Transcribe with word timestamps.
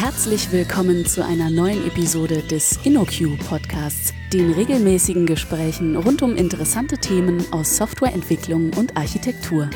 Herzlich 0.00 0.52
willkommen 0.52 1.04
zu 1.06 1.24
einer 1.24 1.50
neuen 1.50 1.84
Episode 1.84 2.42
des 2.42 2.78
InnoQ 2.84 3.36
Podcasts, 3.48 4.14
den 4.32 4.52
regelmäßigen 4.52 5.26
Gesprächen 5.26 5.96
rund 5.96 6.22
um 6.22 6.36
interessante 6.36 6.98
Themen 6.98 7.44
aus 7.50 7.76
Softwareentwicklung 7.76 8.72
und 8.74 8.96
Architektur. 8.96 9.68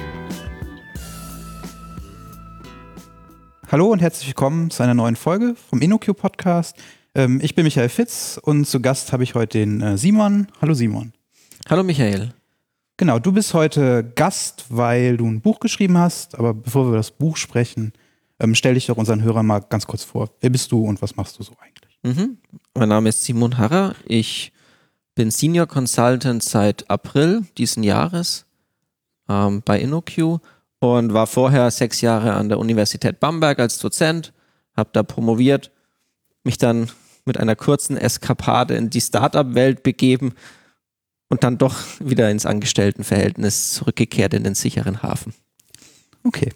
Hallo 3.66 3.90
und 3.90 4.00
herzlich 4.00 4.28
willkommen 4.28 4.70
zu 4.70 4.84
einer 4.84 4.94
neuen 4.94 5.16
Folge 5.16 5.56
vom 5.56 5.80
InnoQ 5.80 6.16
Podcast. 6.16 6.76
Ähm, 7.16 7.40
ich 7.42 7.56
bin 7.56 7.64
Michael 7.64 7.88
Fitz 7.88 8.38
und 8.40 8.64
zu 8.68 8.80
Gast 8.80 9.12
habe 9.12 9.24
ich 9.24 9.34
heute 9.34 9.58
den 9.58 9.80
äh, 9.82 9.98
Simon. 9.98 10.46
Hallo 10.60 10.74
Simon. 10.74 11.14
Hallo 11.68 11.82
Michael. 11.82 12.32
Genau, 12.96 13.18
du 13.18 13.32
bist 13.32 13.54
heute 13.54 14.04
Gast, 14.14 14.66
weil 14.68 15.16
du 15.16 15.26
ein 15.26 15.40
Buch 15.40 15.58
geschrieben 15.58 15.98
hast. 15.98 16.38
Aber 16.38 16.54
bevor 16.54 16.84
wir 16.84 16.88
über 16.90 16.98
das 16.98 17.10
Buch 17.10 17.36
sprechen, 17.36 17.92
ähm, 18.42 18.54
stell 18.54 18.74
dich 18.74 18.86
doch 18.86 18.96
unseren 18.96 19.22
Hörern 19.22 19.46
mal 19.46 19.60
ganz 19.60 19.86
kurz 19.86 20.02
vor. 20.04 20.30
Wer 20.40 20.50
bist 20.50 20.72
du 20.72 20.84
und 20.84 21.00
was 21.00 21.16
machst 21.16 21.38
du 21.38 21.44
so 21.44 21.52
eigentlich? 21.60 21.98
Mhm. 22.02 22.38
Mein 22.74 22.88
Name 22.88 23.08
ist 23.08 23.22
Simon 23.22 23.56
Harrer. 23.56 23.94
Ich 24.04 24.52
bin 25.14 25.30
Senior 25.30 25.66
Consultant 25.66 26.42
seit 26.42 26.90
April 26.90 27.44
diesen 27.56 27.82
Jahres 27.84 28.46
ähm, 29.28 29.62
bei 29.64 29.80
InnoQ 29.80 30.40
und 30.80 31.14
war 31.14 31.28
vorher 31.28 31.70
sechs 31.70 32.00
Jahre 32.00 32.34
an 32.34 32.48
der 32.48 32.58
Universität 32.58 33.20
Bamberg 33.20 33.60
als 33.60 33.78
Dozent, 33.78 34.32
habe 34.76 34.90
da 34.92 35.04
promoviert, 35.04 35.70
mich 36.42 36.58
dann 36.58 36.90
mit 37.24 37.38
einer 37.38 37.54
kurzen 37.54 37.96
Eskapade 37.96 38.74
in 38.74 38.90
die 38.90 39.00
Startup-Welt 39.00 39.84
begeben 39.84 40.34
und 41.28 41.44
dann 41.44 41.58
doch 41.58 41.76
wieder 42.00 42.30
ins 42.30 42.46
Angestelltenverhältnis 42.46 43.74
zurückgekehrt 43.74 44.34
in 44.34 44.42
den 44.42 44.56
sicheren 44.56 45.04
Hafen. 45.04 45.34
Okay. 46.24 46.50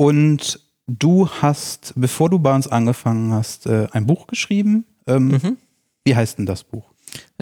Und 0.00 0.58
du 0.86 1.28
hast, 1.28 1.92
bevor 1.94 2.30
du 2.30 2.38
bei 2.38 2.54
uns 2.54 2.66
angefangen 2.66 3.34
hast, 3.34 3.66
äh, 3.66 3.86
ein 3.92 4.06
Buch 4.06 4.26
geschrieben. 4.26 4.86
Ähm, 5.06 5.28
mhm. 5.28 5.56
Wie 6.04 6.16
heißt 6.16 6.38
denn 6.38 6.46
das 6.46 6.64
Buch? 6.64 6.86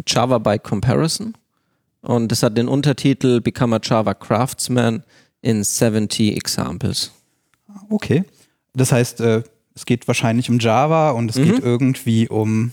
Java 0.04 0.38
by 0.38 0.58
Comparison. 0.58 1.34
Und 2.00 2.32
es 2.32 2.42
hat 2.42 2.58
den 2.58 2.66
Untertitel 2.66 3.40
Become 3.40 3.76
a 3.76 3.80
Java 3.80 4.12
Craftsman 4.12 5.04
in 5.40 5.62
70 5.62 6.36
Examples. 6.36 7.12
Okay. 7.90 8.24
Das 8.74 8.90
heißt, 8.90 9.20
äh, 9.20 9.44
es 9.76 9.86
geht 9.86 10.08
wahrscheinlich 10.08 10.50
um 10.50 10.58
Java 10.58 11.12
und 11.12 11.30
es 11.30 11.36
mhm. 11.36 11.44
geht 11.44 11.58
irgendwie 11.60 12.28
um 12.28 12.72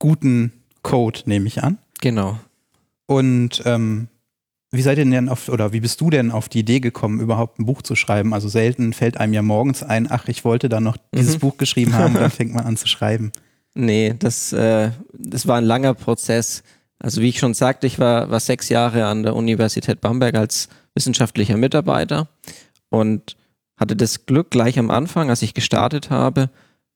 guten 0.00 0.52
Code, 0.82 1.20
nehme 1.26 1.46
ich 1.46 1.62
an. 1.62 1.78
Genau. 2.00 2.40
Und 3.06 3.62
ähm, 3.66 4.08
wie 4.76 4.82
seid 4.82 4.98
ihr 4.98 5.04
denn 5.04 5.28
auf, 5.28 5.48
oder 5.48 5.72
wie 5.72 5.80
bist 5.80 6.00
du 6.00 6.10
denn 6.10 6.30
auf 6.30 6.48
die 6.48 6.60
Idee 6.60 6.80
gekommen, 6.80 7.20
überhaupt 7.20 7.58
ein 7.58 7.66
Buch 7.66 7.82
zu 7.82 7.94
schreiben? 7.94 8.34
Also 8.34 8.48
selten 8.48 8.92
fällt 8.92 9.18
einem 9.18 9.32
ja 9.32 9.42
morgens 9.42 9.82
ein, 9.82 10.10
ach, 10.10 10.28
ich 10.28 10.44
wollte 10.44 10.68
da 10.68 10.80
noch 10.80 10.96
dieses 11.14 11.34
mhm. 11.34 11.40
Buch 11.40 11.56
geschrieben 11.56 11.94
haben 11.94 12.14
dann 12.14 12.30
fängt 12.32 12.54
man 12.54 12.64
an 12.64 12.76
zu 12.76 12.86
schreiben. 12.86 13.32
Nee, 13.74 14.14
das, 14.18 14.52
äh, 14.52 14.90
das 15.12 15.46
war 15.46 15.58
ein 15.58 15.64
langer 15.64 15.94
Prozess. 15.94 16.62
Also 16.98 17.20
wie 17.20 17.28
ich 17.28 17.38
schon 17.38 17.54
sagte, 17.54 17.86
ich 17.86 17.98
war, 17.98 18.30
war 18.30 18.40
sechs 18.40 18.68
Jahre 18.68 19.06
an 19.06 19.22
der 19.22 19.36
Universität 19.36 20.00
Bamberg 20.00 20.34
als 20.34 20.68
wissenschaftlicher 20.94 21.56
Mitarbeiter 21.56 22.28
und 22.88 23.36
hatte 23.76 23.96
das 23.96 24.24
Glück 24.24 24.50
gleich 24.50 24.78
am 24.78 24.90
Anfang, 24.90 25.28
als 25.28 25.42
ich 25.42 25.52
gestartet 25.52 26.08
habe, 26.08 26.48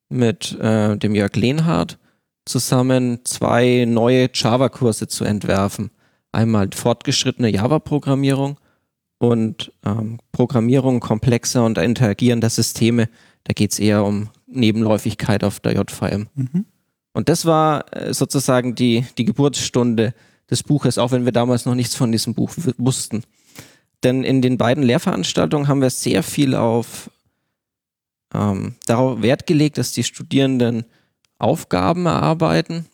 mit 0.08 0.58
äh, 0.58 0.96
dem 0.96 1.14
Jörg 1.14 1.36
Lehnhardt 1.36 1.98
zusammen 2.46 3.20
zwei 3.24 3.84
neue 3.86 4.30
Java-Kurse 4.32 5.06
zu 5.06 5.24
entwerfen. 5.24 5.90
Einmal 6.32 6.70
fortgeschrittene 6.74 7.50
Java-Programmierung 7.50 8.58
und 9.18 9.72
ähm, 9.84 10.18
Programmierung 10.32 11.00
komplexer 11.00 11.64
und 11.64 11.78
interagierender 11.78 12.50
Systeme. 12.50 13.08
Da 13.44 13.52
geht 13.52 13.72
es 13.72 13.78
eher 13.78 14.04
um 14.04 14.30
Nebenläufigkeit 14.46 15.44
auf 15.44 15.60
der 15.60 15.74
JVM. 15.74 16.28
Mhm. 16.34 16.64
Und 17.12 17.28
das 17.28 17.44
war 17.44 17.84
äh, 17.94 18.14
sozusagen 18.14 18.74
die, 18.74 19.04
die 19.18 19.24
Geburtsstunde 19.24 20.14
des 20.50 20.62
Buches, 20.62 20.98
auch 20.98 21.12
wenn 21.12 21.24
wir 21.24 21.32
damals 21.32 21.66
noch 21.66 21.74
nichts 21.74 21.94
von 21.94 22.12
diesem 22.12 22.34
Buch 22.34 22.52
wussten. 22.78 23.22
Denn 24.02 24.24
in 24.24 24.42
den 24.42 24.56
beiden 24.56 24.82
Lehrveranstaltungen 24.82 25.68
haben 25.68 25.82
wir 25.82 25.90
sehr 25.90 26.22
viel 26.22 26.54
auf 26.54 27.10
ähm, 28.34 28.76
darauf 28.86 29.22
Wert 29.22 29.46
gelegt, 29.46 29.78
dass 29.78 29.92
die 29.92 30.04
Studierenden 30.04 30.84
Aufgaben 31.38 32.06
erarbeiten 32.06 32.86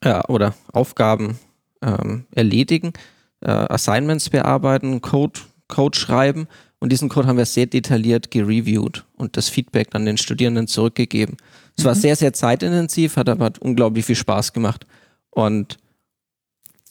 äh, 0.00 0.20
oder 0.28 0.54
Aufgaben 0.72 1.38
ähm, 1.82 2.26
erledigen, 2.34 2.92
äh, 3.40 3.50
Assignments 3.50 4.30
bearbeiten, 4.30 5.00
Code, 5.00 5.40
Code 5.68 5.98
schreiben 5.98 6.48
und 6.82 6.90
diesen 6.90 7.08
Code 7.08 7.28
haben 7.28 7.36
wir 7.36 7.46
sehr 7.46 7.66
detailliert 7.66 8.30
gereviewt 8.30 9.04
und 9.16 9.36
das 9.36 9.48
Feedback 9.48 9.90
dann 9.90 10.04
den 10.04 10.18
Studierenden 10.18 10.66
zurückgegeben. 10.66 11.36
Es 11.76 11.84
mhm. 11.84 11.88
war 11.88 11.94
sehr, 11.94 12.16
sehr 12.16 12.32
zeitintensiv, 12.32 13.16
hat 13.16 13.28
aber 13.28 13.52
unglaublich 13.60 14.04
viel 14.04 14.16
Spaß 14.16 14.52
gemacht. 14.52 14.86
Und 15.30 15.78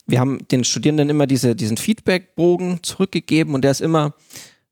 wir 0.08 0.20
haben 0.20 0.48
den 0.50 0.64
Studierenden 0.64 1.10
immer 1.10 1.28
diese, 1.28 1.56
diesen 1.56 1.78
Feedbackbogen 1.78 2.84
zurückgegeben 2.84 3.54
und 3.54 3.64
der 3.64 3.72
ist 3.72 3.82
immer 3.82 4.14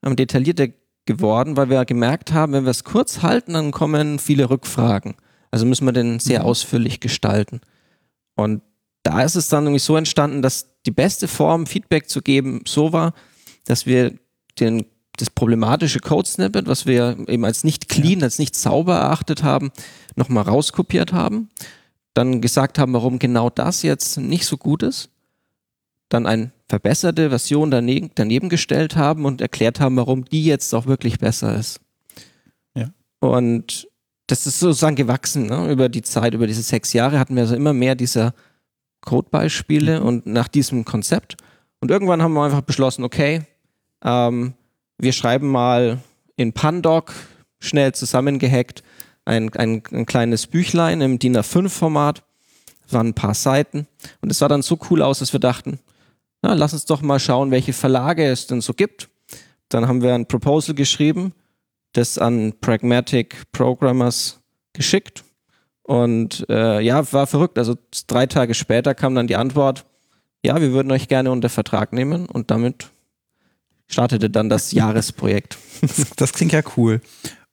ähm, 0.03 0.15
detaillierter 0.15 0.69
geworden, 1.05 1.57
weil 1.57 1.69
wir 1.69 1.83
gemerkt 1.85 2.33
haben, 2.33 2.53
wenn 2.53 2.65
wir 2.65 2.71
es 2.71 2.83
kurz 2.83 3.21
halten, 3.21 3.53
dann 3.53 3.71
kommen 3.71 4.19
viele 4.19 4.49
Rückfragen. 4.49 5.15
Also 5.51 5.65
müssen 5.65 5.85
wir 5.85 5.91
den 5.91 6.19
sehr 6.19 6.41
mhm. 6.41 6.45
ausführlich 6.45 6.99
gestalten. 6.99 7.61
Und 8.35 8.61
da 9.03 9.21
ist 9.23 9.35
es 9.35 9.47
dann 9.47 9.65
irgendwie 9.65 9.79
so 9.79 9.95
entstanden, 9.95 10.41
dass 10.41 10.69
die 10.85 10.91
beste 10.91 11.27
Form, 11.27 11.65
Feedback 11.65 12.09
zu 12.09 12.21
geben, 12.21 12.61
so 12.67 12.93
war, 12.93 13.13
dass 13.65 13.85
wir 13.85 14.13
den, 14.59 14.85
das 15.17 15.29
problematische 15.29 15.99
Code-Snippet, 15.99 16.67
was 16.67 16.85
wir 16.85 17.17
eben 17.27 17.45
als 17.45 17.63
nicht 17.63 17.89
clean, 17.89 18.19
ja. 18.19 18.25
als 18.25 18.39
nicht 18.39 18.55
sauber 18.55 18.95
erachtet 18.95 19.43
haben, 19.43 19.71
nochmal 20.15 20.43
rauskopiert 20.43 21.13
haben, 21.13 21.49
dann 22.13 22.41
gesagt 22.41 22.79
haben, 22.79 22.93
warum 22.93 23.19
genau 23.19 23.49
das 23.49 23.83
jetzt 23.83 24.17
nicht 24.17 24.45
so 24.45 24.57
gut 24.57 24.83
ist 24.83 25.09
dann 26.09 26.25
eine 26.25 26.51
verbesserte 26.67 27.29
Version 27.29 27.71
daneben, 27.71 28.11
daneben 28.15 28.49
gestellt 28.49 28.95
haben 28.95 29.25
und 29.25 29.41
erklärt 29.41 29.79
haben, 29.79 29.95
warum 29.95 30.25
die 30.25 30.43
jetzt 30.43 30.73
auch 30.73 30.87
wirklich 30.87 31.19
besser 31.19 31.55
ist. 31.55 31.79
Ja. 32.75 32.89
Und 33.19 33.87
das 34.27 34.45
ist 34.45 34.59
sozusagen 34.59 34.95
gewachsen 34.95 35.45
ne? 35.45 35.71
über 35.71 35.87
die 35.87 36.01
Zeit, 36.01 36.33
über 36.33 36.47
diese 36.47 36.61
sechs 36.61 36.93
Jahre 36.93 37.19
hatten 37.19 37.35
wir 37.35 37.43
also 37.43 37.55
immer 37.55 37.73
mehr 37.73 37.95
dieser 37.95 38.33
Codebeispiele 39.01 39.99
mhm. 39.99 40.05
und 40.05 40.25
nach 40.25 40.47
diesem 40.47 40.85
Konzept. 40.85 41.37
Und 41.79 41.91
irgendwann 41.91 42.21
haben 42.21 42.33
wir 42.33 42.43
einfach 42.43 42.61
beschlossen, 42.61 43.03
okay, 43.03 43.41
ähm, 44.03 44.53
wir 44.97 45.13
schreiben 45.13 45.49
mal 45.49 45.99
in 46.35 46.53
Pandoc 46.53 47.13
schnell 47.59 47.93
zusammengehackt 47.93 48.83
ein, 49.25 49.53
ein, 49.53 49.83
ein 49.91 50.05
kleines 50.05 50.47
Büchlein 50.47 51.01
im 51.01 51.19
DIN 51.19 51.37
A5-Format. 51.37 52.23
waren 52.89 53.07
ein 53.07 53.13
paar 53.13 53.35
Seiten. 53.35 53.87
Und 54.21 54.31
es 54.31 54.39
sah 54.39 54.47
dann 54.47 54.61
so 54.61 54.79
cool 54.89 55.01
aus, 55.01 55.19
dass 55.19 55.33
wir 55.33 55.39
dachten, 55.39 55.79
na, 56.41 56.53
lass 56.53 56.73
uns 56.73 56.85
doch 56.85 57.01
mal 57.01 57.19
schauen, 57.19 57.51
welche 57.51 57.73
Verlage 57.73 58.25
es 58.25 58.47
denn 58.47 58.61
so 58.61 58.73
gibt. 58.73 59.09
Dann 59.69 59.87
haben 59.87 60.01
wir 60.01 60.15
ein 60.15 60.25
Proposal 60.25 60.73
geschrieben, 60.73 61.33
das 61.93 62.17
an 62.17 62.53
Pragmatic 62.59 63.51
Programmers 63.51 64.39
geschickt. 64.73 65.23
Und 65.89 66.45
äh, 66.49 66.81
ja, 66.81 67.11
war 67.13 67.25
verrückt. 67.25 67.57
Also 67.57 67.75
drei 68.05 68.27
Tage 68.27 68.53
später 68.53 68.93
kam 68.93 69.15
dann 69.15 69.25
die 69.25 69.35
Antwort, 69.35 69.85
ja, 70.45 70.61
wir 70.61 70.71
würden 70.71 70.91
euch 70.91 71.07
gerne 71.07 71.31
unter 71.31 71.49
Vertrag 71.49 71.93
nehmen. 71.93 72.27
Und 72.27 72.51
damit 72.51 72.91
startete 73.87 74.29
dann 74.29 74.49
das 74.49 74.71
Jahresprojekt. 74.73 75.57
Das, 76.15 76.33
klingt 76.33 76.51
ja 76.51 76.61
cool. 76.77 77.01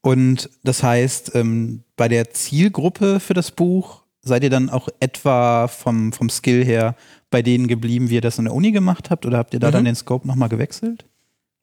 Und 0.03 0.51
das 0.63 0.83
heißt, 0.83 1.35
ähm, 1.35 1.83
bei 1.97 2.09
der 2.09 2.29
Zielgruppe 2.29 3.21
für 3.21 3.33
das 3.33 3.53
Buch 3.53 4.03
seid 4.21 4.43
ihr 4.43 4.51
dann 4.51 4.69
auch 4.69 4.91
etwa 5.01 5.67
vom, 5.67 6.13
vom 6.13 6.29
Skill 6.29 6.63
her 6.63 6.95
bei 7.31 7.41
denen 7.41 7.69
geblieben, 7.69 8.11
wie 8.11 8.17
ihr 8.17 8.21
das 8.21 8.37
in 8.37 8.45
der 8.45 8.53
Uni 8.53 8.71
gemacht 8.71 9.09
habt? 9.09 9.25
Oder 9.25 9.39
habt 9.39 9.55
ihr 9.55 9.61
da 9.61 9.69
mhm. 9.69 9.73
dann 9.73 9.85
den 9.87 9.95
Scope 9.95 10.29
nochmal 10.29 10.51
gewechselt? 10.51 11.07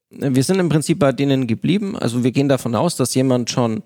Wir 0.09 0.44
sind 0.44 0.57
im 0.57 0.69
Prinzip 0.69 0.97
bei 0.97 1.12
denen 1.12 1.45
geblieben. 1.45 1.95
Also 1.95 2.23
wir 2.23 2.31
gehen 2.31 2.50
davon 2.50 2.73
aus, 2.73 2.95
dass 2.95 3.13
jemand 3.13 3.51
schon 3.51 3.83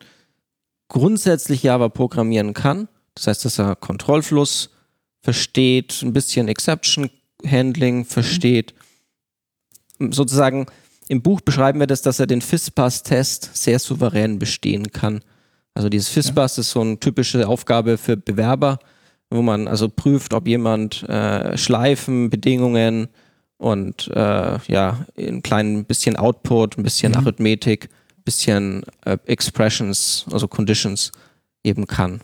grundsätzlich 0.87 1.63
Java 1.63 1.89
programmieren 1.89 2.53
kann. 2.53 2.87
Das 3.15 3.27
heißt, 3.27 3.45
dass 3.45 3.59
er 3.59 3.75
Kontrollfluss 3.75 4.69
versteht, 5.21 6.01
ein 6.03 6.13
bisschen 6.13 6.47
Exception 6.47 7.09
Handling 7.45 8.05
versteht. 8.05 8.73
Mhm. 9.99 10.11
Sozusagen 10.11 10.67
im 11.07 11.21
Buch 11.21 11.41
beschreiben 11.41 11.79
wir 11.79 11.87
das, 11.87 12.01
dass 12.01 12.19
er 12.19 12.27
den 12.27 12.41
FISPAS-Test 12.41 13.51
sehr 13.53 13.79
souverän 13.79 14.39
bestehen 14.39 14.91
kann. 14.91 15.21
Also 15.73 15.89
dieses 15.89 16.09
FISPAS 16.09 16.57
ja. 16.57 16.61
ist 16.61 16.71
so 16.71 16.81
eine 16.81 16.99
typische 16.99 17.47
Aufgabe 17.47 17.97
für 17.97 18.17
Bewerber 18.17 18.79
wo 19.29 19.41
man 19.41 19.67
also 19.67 19.89
prüft, 19.89 20.33
ob 20.33 20.47
jemand 20.47 21.03
äh, 21.03 21.57
Schleifen, 21.57 22.29
Bedingungen 22.29 23.09
und 23.57 24.09
äh, 24.13 24.59
ja, 24.67 25.05
ein 25.17 25.43
klein 25.43 25.85
bisschen 25.85 26.15
Output, 26.15 26.77
ein 26.77 26.83
bisschen 26.83 27.11
mhm. 27.11 27.19
Arithmetik, 27.19 27.89
bisschen 28.27 28.83
äh, 29.05 29.17
Expressions, 29.25 30.25
also 30.29 30.47
Conditions 30.47 31.11
eben 31.63 31.87
kann. 31.87 32.21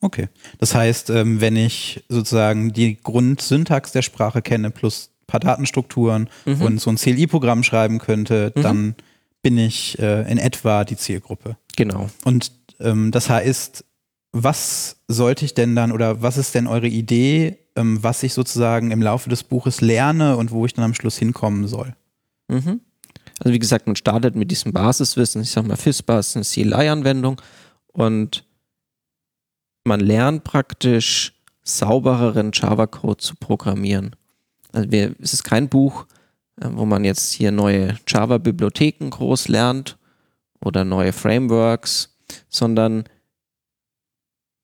Okay. 0.00 0.28
Das 0.58 0.74
heißt, 0.74 1.10
ähm, 1.10 1.40
wenn 1.40 1.56
ich 1.56 2.04
sozusagen 2.08 2.72
die 2.72 2.96
Grundsyntax 3.02 3.92
der 3.92 4.02
Sprache 4.02 4.40
kenne 4.40 4.70
plus 4.70 5.10
ein 5.22 5.26
paar 5.26 5.40
Datenstrukturen 5.40 6.30
mhm. 6.46 6.62
und 6.62 6.80
so 6.80 6.90
ein 6.90 6.96
CLI-Programm 6.96 7.62
schreiben 7.62 7.98
könnte, 7.98 8.52
mhm. 8.54 8.62
dann 8.62 8.94
bin 9.42 9.58
ich 9.58 9.98
äh, 9.98 10.30
in 10.30 10.38
etwa 10.38 10.84
die 10.84 10.96
Zielgruppe. 10.96 11.56
Genau. 11.76 12.08
Und 12.24 12.52
Ähm, 12.80 13.10
das 13.10 13.28
heißt, 13.28 13.84
was 14.32 14.96
sollte 15.08 15.44
ich 15.44 15.54
denn 15.54 15.76
dann 15.76 15.92
oder 15.92 16.22
was 16.22 16.38
ist 16.38 16.54
denn 16.54 16.66
eure 16.66 16.88
Idee, 16.88 17.58
ähm, 17.76 18.02
was 18.02 18.22
ich 18.22 18.32
sozusagen 18.32 18.90
im 18.90 19.02
Laufe 19.02 19.28
des 19.28 19.42
Buches 19.42 19.80
lerne 19.80 20.36
und 20.36 20.50
wo 20.50 20.64
ich 20.66 20.74
dann 20.74 20.84
am 20.84 20.94
Schluss 20.94 21.18
hinkommen 21.18 21.66
soll? 21.68 21.94
Mhm. 22.48 22.80
Also 23.40 23.54
wie 23.54 23.58
gesagt, 23.58 23.86
man 23.86 23.96
startet 23.96 24.36
mit 24.36 24.50
diesem 24.50 24.72
Basiswissen, 24.72 25.42
ich 25.42 25.50
sag 25.50 25.66
mal, 25.66 25.76
FISPA 25.76 26.18
ist 26.18 26.36
eine 26.36 26.44
CLI-Anwendung 26.44 27.40
und 27.88 28.44
man 29.84 30.00
lernt 30.00 30.44
praktisch 30.44 31.32
saubereren 31.62 32.50
Java-Code 32.52 33.16
zu 33.16 33.34
programmieren. 33.36 34.14
Also 34.72 34.90
wir, 34.90 35.14
es 35.20 35.32
ist 35.32 35.42
kein 35.42 35.68
Buch, 35.68 36.06
äh, 36.60 36.68
wo 36.70 36.84
man 36.84 37.04
jetzt 37.04 37.32
hier 37.32 37.50
neue 37.50 37.98
Java-Bibliotheken 38.06 39.08
groß 39.08 39.48
lernt 39.48 39.96
oder 40.60 40.84
neue 40.84 41.14
Frameworks, 41.14 42.14
sondern 42.50 43.04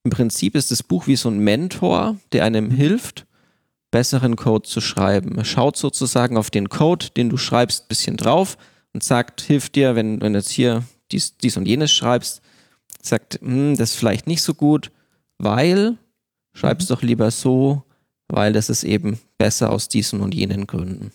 im 0.04 0.10
Prinzip 0.10 0.54
ist 0.54 0.70
das 0.70 0.82
Buch 0.82 1.06
wie 1.06 1.16
so 1.16 1.30
ein 1.30 1.38
Mentor, 1.38 2.16
der 2.32 2.44
einem 2.44 2.70
hilft, 2.70 3.25
besseren 3.96 4.36
Code 4.36 4.68
zu 4.68 4.82
schreiben. 4.82 5.38
Er 5.38 5.46
schaut 5.46 5.78
sozusagen 5.78 6.36
auf 6.36 6.50
den 6.50 6.68
Code, 6.68 7.06
den 7.16 7.30
du 7.30 7.38
schreibst, 7.38 7.84
ein 7.84 7.88
bisschen 7.88 8.18
drauf 8.18 8.58
und 8.92 9.02
sagt, 9.02 9.40
hilft 9.40 9.74
dir, 9.74 9.96
wenn, 9.96 10.20
wenn 10.20 10.34
du 10.34 10.38
jetzt 10.38 10.50
hier 10.50 10.82
dies, 11.10 11.38
dies 11.38 11.56
und 11.56 11.66
jenes 11.66 11.92
schreibst, 11.92 12.42
sagt, 13.00 13.40
hm, 13.40 13.74
das 13.74 13.92
ist 13.92 13.96
vielleicht 13.96 14.26
nicht 14.26 14.42
so 14.42 14.52
gut, 14.52 14.92
weil, 15.38 15.96
schreib's 16.52 16.90
mhm. 16.90 16.94
doch 16.94 17.00
lieber 17.00 17.30
so, 17.30 17.84
weil 18.28 18.52
das 18.52 18.68
ist 18.68 18.84
eben 18.84 19.18
besser 19.38 19.70
aus 19.70 19.88
diesen 19.88 20.20
und 20.20 20.34
jenen 20.34 20.66
Gründen. 20.66 21.10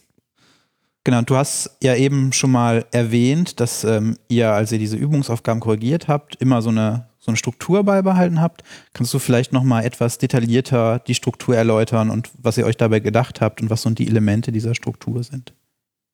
Genau, 1.03 1.21
du 1.21 1.35
hast 1.35 1.77
ja 1.83 1.95
eben 1.95 2.33
schon 2.33 2.51
mal 2.51 2.87
erwähnt, 2.89 3.59
dass 3.59 3.83
ähm, 3.83 4.17
ihr, 4.27 4.53
als 4.53 4.71
ihr 4.71 4.79
diese 4.79 4.97
Übungsaufgaben 4.97 5.59
korrigiert 5.59 6.07
habt, 6.07 6.35
immer 6.37 6.63
so 6.63 6.69
eine, 6.69 7.05
so 7.21 7.29
eine 7.29 7.37
Struktur 7.37 7.83
beibehalten 7.83 8.41
habt. 8.41 8.63
Kannst 8.93 9.13
du 9.13 9.19
vielleicht 9.19 9.53
noch 9.53 9.63
mal 9.63 9.85
etwas 9.85 10.17
detaillierter 10.17 10.99
die 10.99 11.13
Struktur 11.13 11.55
erläutern 11.55 12.09
und 12.09 12.31
was 12.37 12.57
ihr 12.57 12.65
euch 12.65 12.77
dabei 12.77 12.99
gedacht 12.99 13.41
habt 13.41 13.61
und 13.61 13.69
was 13.69 13.83
so 13.83 13.89
die 13.91 14.07
Elemente 14.07 14.51
dieser 14.51 14.73
Struktur 14.73 15.23
sind? 15.23 15.53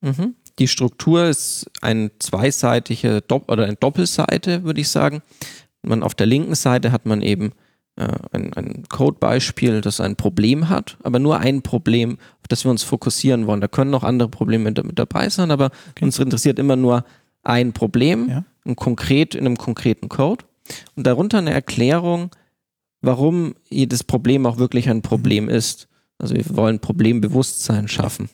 Mhm. 0.01 0.36
Die 0.59 0.68
Struktur 0.68 1.25
ist 1.25 1.71
eine 1.81 2.12
zweiseitige 2.19 3.21
Dopp 3.21 3.50
oder 3.50 3.63
eine 3.63 3.77
Doppelseite, 3.77 4.63
würde 4.63 4.81
ich 4.81 4.89
sagen. 4.89 5.21
Man 5.81 6.04
auf 6.04 6.13
der 6.13 6.25
linken 6.25 6.56
Seite 6.56 6.92
hat 6.92 7.06
man 7.06 7.21
eben 7.21 7.53
äh, 7.95 8.10
ein, 8.33 8.53
ein 8.53 8.83
Codebeispiel, 8.89 9.80
das 9.80 10.01
ein 10.01 10.18
Problem 10.18 10.68
hat, 10.68 10.98
aber 11.03 11.19
nur 11.19 11.39
ein 11.39 11.62
Problem, 11.62 12.18
auf 12.42 12.48
das 12.50 12.65
wir 12.65 12.71
uns 12.71 12.83
fokussieren 12.83 13.48
wollen. 13.48 13.62
Da 13.62 13.69
können 13.69 13.92
noch 13.92 14.03
andere 14.03 14.27
Probleme 14.27 14.65
mit, 14.65 14.83
mit 14.83 15.00
dabei 15.00 15.30
sein, 15.30 15.51
aber 15.51 15.71
okay. 15.92 16.03
uns 16.03 16.19
interessiert 16.19 16.60
immer 16.60 16.75
nur 16.75 17.06
ein 17.44 17.71
Problem, 17.71 18.27
ja. 18.30 18.44
ein 18.65 18.75
konkret 18.75 19.36
in 19.36 19.45
einem 19.45 19.57
konkreten 19.57 20.10
Code 20.10 20.44
und 20.95 21.05
darunter 21.05 21.37
eine 21.37 21.53
Erklärung, 21.53 22.31
warum 23.01 23.55
jedes 23.69 24.03
Problem 24.03 24.45
auch 24.45 24.57
wirklich 24.57 24.89
ein 24.89 25.01
Problem 25.01 25.49
ist. 25.49 25.87
Also 26.17 26.35
wir 26.35 26.43
wollen 26.55 26.79
Problembewusstsein 26.79 27.87
schaffen. 27.87 28.29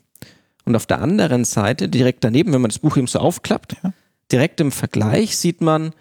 Und 0.65 0.75
auf 0.75 0.85
der 0.85 1.01
anderen 1.01 1.44
Seite, 1.44 1.89
direkt 1.89 2.24
daneben, 2.24 2.53
wenn 2.53 2.62
man 2.62 2.69
das 2.69 2.80
Buch 2.80 2.95
eben 2.95 3.07
so 3.07 3.19
aufklappt, 3.19 3.75
ja. 3.83 3.94
direkt 4.31 4.62
im 4.62 4.71
Vergleich 4.71 5.38
sieht 5.38 5.62
man 5.62 5.91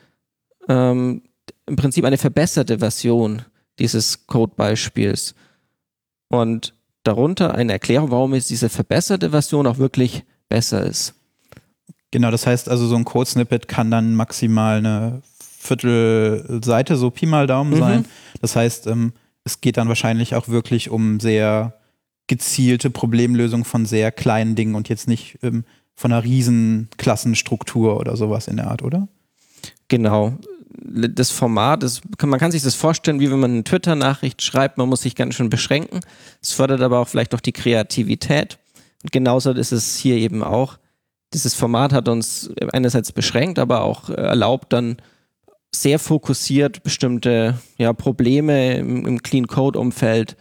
ähm, 0.68 1.22
im 1.66 1.76
Prinzip 1.76 2.04
eine 2.04 2.18
verbesserte 2.18 2.78
Version 2.78 3.42
dieses 3.78 4.26
Codebeispiels. 4.26 5.34
Und 6.28 6.74
darunter 7.02 7.54
eine 7.54 7.72
Erklärung, 7.72 8.10
warum 8.10 8.34
jetzt 8.34 8.50
diese 8.50 8.68
verbesserte 8.68 9.30
Version 9.30 9.66
auch 9.66 9.78
wirklich 9.78 10.24
besser 10.48 10.84
ist. 10.86 11.14
Genau, 12.10 12.30
das 12.30 12.46
heißt 12.46 12.68
also, 12.68 12.86
so 12.86 12.94
ein 12.94 13.04
Code-Snippet 13.04 13.68
kann 13.68 13.90
dann 13.90 14.14
maximal 14.14 14.78
eine 14.78 15.22
Viertelseite, 15.62 16.96
so 16.96 17.10
Pi 17.10 17.26
mal 17.26 17.46
Daumen 17.46 17.74
mhm. 17.74 17.78
sein. 17.78 18.04
Das 18.40 18.56
heißt, 18.56 18.86
ähm, 18.86 19.12
es 19.44 19.60
geht 19.60 19.76
dann 19.76 19.88
wahrscheinlich 19.88 20.34
auch 20.34 20.48
wirklich 20.48 20.90
um 20.90 21.20
sehr 21.20 21.74
gezielte 22.26 22.90
Problemlösung 22.90 23.64
von 23.64 23.84
sehr 23.86 24.12
kleinen 24.12 24.54
Dingen 24.54 24.74
und 24.74 24.88
jetzt 24.88 25.08
nicht 25.08 25.38
ähm, 25.42 25.64
von 25.94 26.12
einer 26.12 26.24
riesen 26.24 26.88
Klassenstruktur 26.96 27.98
oder 27.98 28.16
sowas 28.16 28.48
in 28.48 28.56
der 28.56 28.68
Art, 28.68 28.82
oder? 28.82 29.08
Genau 29.88 30.38
das 30.84 31.30
Format 31.30 31.82
ist, 31.82 32.02
man 32.22 32.40
kann 32.40 32.50
sich 32.50 32.62
das 32.62 32.74
vorstellen, 32.74 33.20
wie 33.20 33.30
wenn 33.30 33.40
man 33.40 33.52
eine 33.52 33.64
Twitter-Nachricht 33.64 34.42
schreibt, 34.42 34.78
man 34.78 34.88
muss 34.88 35.02
sich 35.02 35.14
ganz 35.14 35.34
schön 35.34 35.50
beschränken. 35.50 36.00
Es 36.40 36.52
fördert 36.52 36.80
aber 36.80 36.98
auch 36.98 37.08
vielleicht 37.08 37.34
auch 37.34 37.40
die 37.40 37.52
Kreativität. 37.52 38.58
Und 39.02 39.12
genauso 39.12 39.52
ist 39.52 39.72
es 39.72 39.96
hier 39.96 40.16
eben 40.16 40.42
auch. 40.42 40.78
Dieses 41.34 41.54
Format 41.54 41.92
hat 41.92 42.08
uns 42.08 42.50
einerseits 42.72 43.12
beschränkt, 43.12 43.58
aber 43.58 43.82
auch 43.82 44.10
erlaubt, 44.10 44.72
dann 44.72 44.96
sehr 45.74 45.98
fokussiert 45.98 46.82
bestimmte 46.82 47.58
ja, 47.78 47.92
Probleme 47.92 48.76
im, 48.76 49.06
im 49.06 49.22
Clean 49.22 49.46
Code-Umfeld 49.46 50.36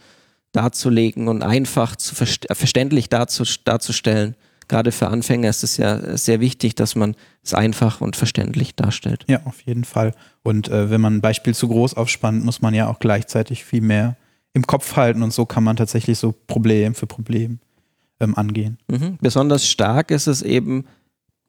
darzulegen 0.52 1.28
und 1.28 1.42
einfach 1.42 1.96
zu 1.96 2.14
verständlich 2.14 3.08
darzustellen 3.08 4.36
gerade 4.72 4.90
für 4.90 5.08
Anfänger 5.08 5.50
ist 5.50 5.64
es 5.64 5.76
ja 5.76 6.16
sehr 6.16 6.40
wichtig, 6.40 6.74
dass 6.74 6.94
man 6.94 7.14
es 7.42 7.52
einfach 7.52 8.00
und 8.00 8.16
verständlich 8.16 8.74
darstellt. 8.74 9.24
Ja, 9.28 9.42
auf 9.44 9.60
jeden 9.62 9.84
Fall. 9.84 10.14
Und 10.42 10.68
äh, 10.68 10.88
wenn 10.90 11.00
man 11.00 11.16
ein 11.16 11.20
Beispiel 11.20 11.54
zu 11.54 11.68
groß 11.68 11.94
aufspannt, 11.94 12.42
muss 12.42 12.62
man 12.62 12.72
ja 12.72 12.88
auch 12.88 12.98
gleichzeitig 12.98 13.64
viel 13.64 13.82
mehr 13.82 14.16
im 14.54 14.66
Kopf 14.66 14.96
halten 14.96 15.22
und 15.22 15.30
so 15.32 15.44
kann 15.44 15.62
man 15.62 15.76
tatsächlich 15.76 16.18
so 16.18 16.32
Problem 16.32 16.94
für 16.94 17.06
Problem 17.06 17.58
ähm, 18.18 18.34
angehen. 18.34 18.78
Mhm. 18.88 19.18
Besonders 19.20 19.68
stark 19.68 20.10
ist 20.10 20.26
es 20.26 20.40
eben, 20.40 20.86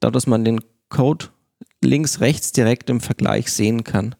dadurch, 0.02 0.24
dass 0.24 0.28
man 0.28 0.44
den 0.44 0.60
Code 0.90 1.28
links, 1.84 2.20
rechts 2.20 2.52
direkt 2.52 2.90
im 2.90 3.02
Vergleich 3.02 3.52
sehen 3.52 3.84
kann. 3.84 4.16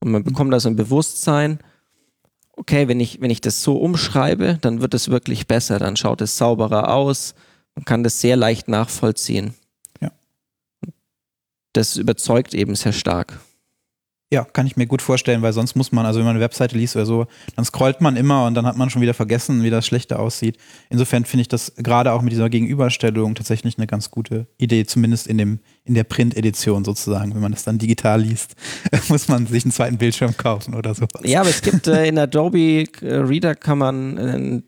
Und 0.00 0.10
man 0.10 0.24
bekommt 0.24 0.52
also 0.52 0.68
ein 0.68 0.76
Bewusstsein, 0.76 1.60
okay, 2.52 2.88
wenn 2.88 3.00
ich, 3.00 3.20
wenn 3.20 3.30
ich 3.30 3.40
das 3.40 3.62
so 3.62 3.76
umschreibe, 3.76 4.58
dann 4.60 4.80
wird 4.80 4.94
es 4.94 5.08
wirklich 5.08 5.46
besser, 5.46 5.78
dann 5.78 5.96
schaut 5.96 6.20
es 6.20 6.36
sauberer 6.36 6.92
aus, 6.92 7.34
man 7.74 7.84
kann 7.84 8.02
das 8.02 8.20
sehr 8.20 8.36
leicht 8.36 8.68
nachvollziehen. 8.68 9.54
Ja. 10.00 10.10
Das 11.72 11.96
überzeugt 11.96 12.54
eben 12.54 12.74
sehr 12.74 12.92
stark. 12.92 13.38
Ja, 14.32 14.42
kann 14.42 14.66
ich 14.66 14.76
mir 14.76 14.86
gut 14.86 15.02
vorstellen, 15.02 15.42
weil 15.42 15.52
sonst 15.52 15.76
muss 15.76 15.92
man, 15.92 16.04
also 16.04 16.18
wenn 16.18 16.26
man 16.26 16.34
eine 16.34 16.44
Webseite 16.44 16.76
liest 16.76 16.96
oder 16.96 17.06
so, 17.06 17.26
dann 17.54 17.64
scrollt 17.64 18.00
man 18.00 18.16
immer 18.16 18.46
und 18.46 18.54
dann 18.54 18.66
hat 18.66 18.76
man 18.76 18.90
schon 18.90 19.00
wieder 19.00 19.14
vergessen, 19.14 19.62
wie 19.62 19.70
das 19.70 19.86
Schlechte 19.86 20.18
aussieht. 20.18 20.58
Insofern 20.90 21.24
finde 21.24 21.42
ich 21.42 21.48
das 21.48 21.74
gerade 21.76 22.10
auch 22.10 22.22
mit 22.22 22.32
dieser 22.32 22.50
Gegenüberstellung 22.50 23.36
tatsächlich 23.36 23.78
eine 23.78 23.86
ganz 23.86 24.10
gute 24.10 24.48
Idee, 24.58 24.84
zumindest 24.84 25.28
in 25.28 25.38
dem, 25.38 25.60
in 25.84 25.94
der 25.94 26.02
Print-Edition 26.02 26.84
sozusagen. 26.84 27.34
Wenn 27.34 27.40
man 27.40 27.52
das 27.52 27.62
dann 27.62 27.78
digital 27.78 28.20
liest, 28.20 28.56
muss 29.08 29.28
man 29.28 29.46
sich 29.46 29.64
einen 29.64 29.70
zweiten 29.70 29.96
Bildschirm 29.96 30.36
kaufen 30.36 30.74
oder 30.74 30.92
sowas. 30.92 31.22
Ja, 31.22 31.42
aber 31.42 31.50
es 31.50 31.62
gibt 31.62 31.86
äh, 31.86 32.08
in 32.08 32.18
Adobe 32.18 32.58
äh, 32.58 32.84
Reader 33.02 33.54
kann 33.54 33.78
man 33.78 34.18
äh, 34.18 34.62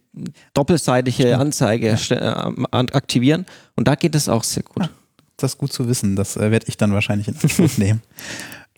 doppelseitige 0.54 1.36
Anzeige 1.36 1.98
ja. 2.10 2.48
Äh, 2.48 2.86
aktivieren 2.92 3.44
und 3.74 3.88
da 3.88 3.96
geht 3.96 4.14
es 4.14 4.28
auch 4.28 4.44
sehr 4.44 4.62
gut. 4.62 4.84
Ja, 4.84 4.90
das 5.36 5.54
ist 5.54 5.58
gut 5.58 5.72
zu 5.72 5.88
wissen, 5.88 6.14
das 6.14 6.36
äh, 6.36 6.52
werde 6.52 6.66
ich 6.68 6.76
dann 6.76 6.92
wahrscheinlich 6.92 7.26
in 7.26 7.34
Anspruch 7.42 7.70
nehmen. 7.76 8.02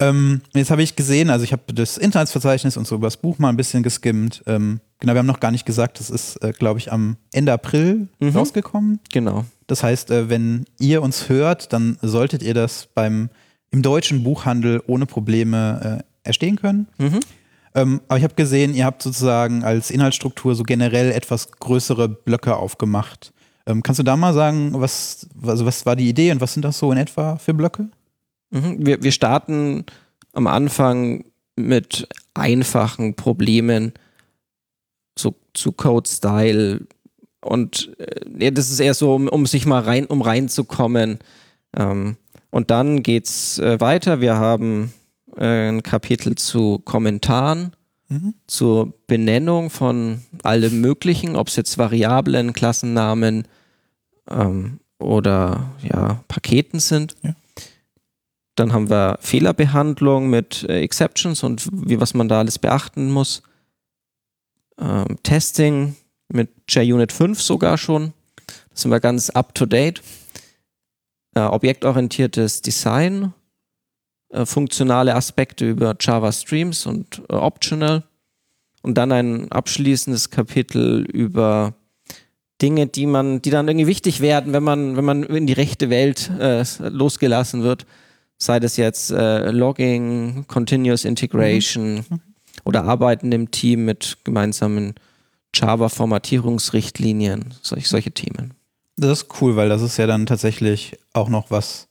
Ähm, 0.00 0.40
jetzt 0.54 0.70
habe 0.70 0.82
ich 0.82 0.96
gesehen, 0.96 1.28
also 1.28 1.44
ich 1.44 1.52
habe 1.52 1.72
das 1.74 1.98
Internetsverzeichnis 1.98 2.76
und 2.78 2.86
so 2.86 2.94
über 2.94 3.06
das 3.06 3.18
Buch 3.18 3.38
mal 3.38 3.50
ein 3.50 3.56
bisschen 3.56 3.82
geskimmt. 3.82 4.42
Ähm, 4.46 4.80
genau, 4.98 5.12
wir 5.12 5.18
haben 5.18 5.26
noch 5.26 5.40
gar 5.40 5.50
nicht 5.50 5.66
gesagt, 5.66 6.00
das 6.00 6.08
ist, 6.08 6.36
äh, 6.42 6.52
glaube 6.52 6.78
ich, 6.78 6.90
am 6.90 7.18
Ende 7.32 7.52
April 7.52 8.08
mhm. 8.18 8.30
rausgekommen. 8.30 9.00
Genau. 9.12 9.44
Das 9.66 9.82
heißt, 9.82 10.10
äh, 10.10 10.30
wenn 10.30 10.64
ihr 10.78 11.02
uns 11.02 11.28
hört, 11.28 11.74
dann 11.74 11.98
solltet 12.00 12.42
ihr 12.42 12.54
das 12.54 12.88
beim 12.94 13.28
im 13.70 13.82
deutschen 13.82 14.24
Buchhandel 14.24 14.82
ohne 14.86 15.06
Probleme 15.06 16.00
äh, 16.00 16.28
erstehen 16.28 16.56
können. 16.56 16.88
Mhm. 16.98 17.20
Ähm, 17.74 18.00
aber 18.08 18.18
ich 18.18 18.24
habe 18.24 18.34
gesehen, 18.34 18.74
ihr 18.74 18.84
habt 18.84 19.02
sozusagen 19.02 19.62
als 19.62 19.90
Inhaltsstruktur 19.90 20.54
so 20.54 20.64
generell 20.64 21.12
etwas 21.12 21.52
größere 21.52 22.08
Blöcke 22.08 22.56
aufgemacht. 22.56 23.32
Ähm, 23.66 23.82
kannst 23.82 23.98
du 23.98 24.02
da 24.02 24.16
mal 24.16 24.34
sagen, 24.34 24.72
was, 24.74 25.28
also 25.46 25.66
was 25.66 25.86
war 25.86 25.94
die 25.94 26.08
Idee 26.08 26.32
und 26.32 26.40
was 26.40 26.54
sind 26.54 26.64
das 26.64 26.78
so 26.78 26.90
in 26.90 26.98
etwa 26.98 27.36
für 27.36 27.54
Blöcke? 27.54 27.88
Mhm. 28.50 28.86
Wir, 28.86 29.02
wir 29.02 29.12
starten 29.12 29.84
am 30.32 30.46
Anfang 30.46 31.24
mit 31.56 32.08
einfachen 32.34 33.14
Problemen, 33.14 33.92
so 35.18 35.34
zu 35.54 35.72
Code-Style. 35.72 36.86
Und 37.40 37.96
äh, 37.98 38.52
das 38.52 38.70
ist 38.70 38.80
eher 38.80 38.94
so, 38.94 39.14
um, 39.14 39.28
um 39.28 39.46
sich 39.46 39.66
mal 39.66 39.82
rein, 39.82 40.06
um 40.06 40.22
reinzukommen. 40.22 41.18
Ähm, 41.76 42.16
und 42.50 42.70
dann 42.70 43.02
geht's 43.02 43.58
äh, 43.58 43.80
weiter. 43.80 44.20
Wir 44.20 44.36
haben 44.36 44.92
äh, 45.36 45.68
ein 45.68 45.82
Kapitel 45.82 46.34
zu 46.34 46.80
Kommentaren, 46.80 47.72
mhm. 48.08 48.34
zur 48.46 48.92
Benennung 49.06 49.70
von 49.70 50.22
allem 50.42 50.80
Möglichen, 50.80 51.36
ob 51.36 51.48
es 51.48 51.56
jetzt 51.56 51.78
Variablen, 51.78 52.52
Klassennamen 52.52 53.46
ähm, 54.28 54.80
oder 54.98 55.70
ja, 55.82 56.22
Paketen 56.28 56.80
sind. 56.80 57.14
Ja. 57.22 57.34
Dann 58.60 58.74
haben 58.74 58.90
wir 58.90 59.16
Fehlerbehandlung 59.22 60.28
mit 60.28 60.64
äh, 60.64 60.82
Exceptions 60.82 61.42
und 61.42 61.66
wie 61.72 61.98
was 61.98 62.12
man 62.12 62.28
da 62.28 62.40
alles 62.40 62.58
beachten 62.58 63.10
muss. 63.10 63.42
Ähm, 64.78 65.16
Testing 65.22 65.96
mit 66.28 66.50
JUnit 66.68 67.10
5 67.10 67.40
sogar 67.40 67.78
schon. 67.78 68.12
Da 68.46 68.76
sind 68.76 68.90
wir 68.90 69.00
ganz 69.00 69.30
up 69.30 69.54
to 69.54 69.64
date. 69.64 70.02
Äh, 71.34 71.40
objektorientiertes 71.40 72.60
Design 72.60 73.32
äh, 74.28 74.44
funktionale 74.44 75.14
Aspekte 75.14 75.66
über 75.66 75.96
Java 75.98 76.30
Streams 76.30 76.84
und 76.84 77.22
äh, 77.30 77.32
Optional 77.32 78.04
und 78.82 78.98
dann 78.98 79.10
ein 79.10 79.50
abschließendes 79.50 80.28
Kapitel 80.28 81.06
über 81.06 81.72
Dinge, 82.60 82.88
die 82.88 83.06
man, 83.06 83.40
die 83.40 83.48
dann 83.48 83.68
irgendwie 83.68 83.86
wichtig 83.86 84.20
werden, 84.20 84.52
wenn 84.52 84.62
man, 84.62 84.98
wenn 84.98 85.04
man 85.06 85.22
in 85.22 85.46
die 85.46 85.54
rechte 85.54 85.88
Welt 85.88 86.30
äh, 86.38 86.62
losgelassen 86.80 87.62
wird. 87.62 87.86
Sei 88.42 88.58
das 88.58 88.76
jetzt 88.76 89.10
äh, 89.10 89.50
Logging, 89.50 90.46
Continuous 90.48 91.04
Integration 91.04 91.96
mhm. 91.96 92.20
oder 92.64 92.84
Arbeiten 92.84 93.32
im 93.32 93.50
Team 93.50 93.84
mit 93.84 94.18
gemeinsamen 94.24 94.94
Java-Formatierungsrichtlinien, 95.54 97.54
solch, 97.60 97.88
solche 97.88 98.12
Themen. 98.12 98.54
Das 98.96 99.22
ist 99.22 99.40
cool, 99.40 99.56
weil 99.56 99.68
das 99.68 99.82
ist 99.82 99.96
ja 99.96 100.06
dann 100.06 100.26
tatsächlich 100.26 100.98
auch 101.12 101.28
noch 101.28 101.50
was, 101.50 101.88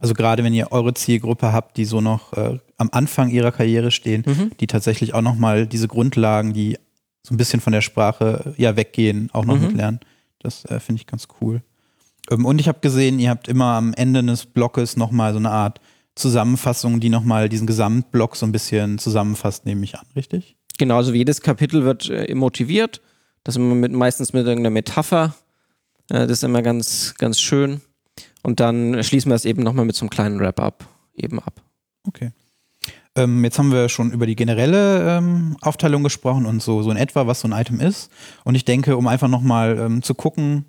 also 0.00 0.14
gerade 0.14 0.44
wenn 0.44 0.54
ihr 0.54 0.72
eure 0.72 0.94
Zielgruppe 0.94 1.52
habt, 1.52 1.76
die 1.76 1.84
so 1.84 2.00
noch 2.00 2.32
äh, 2.32 2.58
am 2.78 2.88
Anfang 2.92 3.30
ihrer 3.30 3.52
Karriere 3.52 3.90
stehen, 3.90 4.24
mhm. 4.26 4.52
die 4.58 4.66
tatsächlich 4.66 5.14
auch 5.14 5.22
nochmal 5.22 5.66
diese 5.66 5.88
Grundlagen, 5.88 6.52
die 6.52 6.78
so 7.22 7.34
ein 7.34 7.36
bisschen 7.36 7.60
von 7.60 7.72
der 7.72 7.80
Sprache 7.80 8.54
ja 8.56 8.76
weggehen, 8.76 9.30
auch 9.32 9.44
noch 9.44 9.56
mhm. 9.56 9.68
mitlernen. 9.68 10.00
Das 10.40 10.64
äh, 10.64 10.80
finde 10.80 11.00
ich 11.00 11.06
ganz 11.06 11.28
cool. 11.40 11.62
Ähm, 12.30 12.44
und 12.44 12.60
ich 12.60 12.68
habe 12.68 12.80
gesehen, 12.80 13.18
ihr 13.18 13.30
habt 13.30 13.48
immer 13.48 13.74
am 13.74 13.92
Ende 13.94 14.22
des 14.22 14.46
Blockes 14.46 14.96
nochmal 14.96 15.32
so 15.32 15.38
eine 15.38 15.50
Art 15.50 15.80
Zusammenfassung, 16.14 17.00
die 17.00 17.08
nochmal 17.08 17.48
diesen 17.48 17.66
Gesamtblock 17.66 18.36
so 18.36 18.46
ein 18.46 18.52
bisschen 18.52 18.98
zusammenfasst, 18.98 19.64
nehme 19.64 19.84
ich 19.84 19.96
an, 19.96 20.06
richtig? 20.14 20.56
Genau, 20.78 20.96
also 20.96 21.12
jedes 21.12 21.40
Kapitel 21.40 21.84
wird 21.84 22.10
äh, 22.10 22.34
motiviert. 22.34 23.00
Das 23.44 23.56
immer 23.56 23.74
mit, 23.74 23.92
meistens 23.92 24.32
mit 24.32 24.46
irgendeiner 24.46 24.72
Metapher. 24.72 25.34
Äh, 26.08 26.26
das 26.26 26.30
ist 26.32 26.44
immer 26.44 26.62
ganz, 26.62 27.14
ganz 27.18 27.40
schön. 27.40 27.80
Und 28.42 28.60
dann 28.60 29.02
schließen 29.02 29.30
wir 29.30 29.36
es 29.36 29.44
eben 29.44 29.62
nochmal 29.62 29.84
mit 29.84 29.96
so 29.96 30.02
einem 30.02 30.10
kleinen 30.10 30.40
Wrap-up 30.40 30.88
eben 31.14 31.38
ab. 31.38 31.62
Okay. 32.06 32.32
Ähm, 33.14 33.44
jetzt 33.44 33.58
haben 33.58 33.72
wir 33.72 33.88
schon 33.88 34.10
über 34.12 34.26
die 34.26 34.36
generelle 34.36 35.18
ähm, 35.18 35.56
Aufteilung 35.60 36.02
gesprochen 36.02 36.46
und 36.46 36.62
so, 36.62 36.82
so 36.82 36.90
in 36.90 36.96
etwa, 36.96 37.26
was 37.26 37.40
so 37.40 37.48
ein 37.48 37.52
Item 37.52 37.78
ist. 37.80 38.10
Und 38.44 38.54
ich 38.54 38.64
denke, 38.64 38.96
um 38.96 39.06
einfach 39.06 39.28
nochmal 39.28 39.78
ähm, 39.78 40.02
zu 40.02 40.14
gucken, 40.14 40.64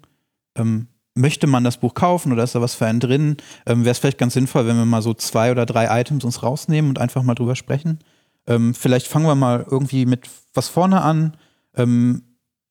ähm, 0.55 0.87
möchte 1.15 1.47
man 1.47 1.63
das 1.63 1.77
Buch 1.77 1.93
kaufen 1.93 2.31
oder 2.31 2.43
ist 2.43 2.55
da 2.55 2.61
was 2.61 2.75
für 2.75 2.85
einen 2.85 2.99
drin, 2.99 3.37
ähm, 3.65 3.85
wäre 3.85 3.91
es 3.91 3.99
vielleicht 3.99 4.17
ganz 4.17 4.33
sinnvoll, 4.33 4.65
wenn 4.65 4.77
wir 4.77 4.85
mal 4.85 5.01
so 5.01 5.13
zwei 5.13 5.51
oder 5.51 5.65
drei 5.65 6.01
Items 6.01 6.23
uns 6.23 6.43
rausnehmen 6.43 6.89
und 6.89 6.99
einfach 6.99 7.23
mal 7.23 7.35
drüber 7.35 7.55
sprechen. 7.55 7.99
Ähm, 8.47 8.73
vielleicht 8.73 9.07
fangen 9.07 9.25
wir 9.25 9.35
mal 9.35 9.65
irgendwie 9.69 10.05
mit 10.05 10.29
was 10.53 10.69
vorne 10.69 11.01
an. 11.01 11.37
Ähm, 11.75 12.23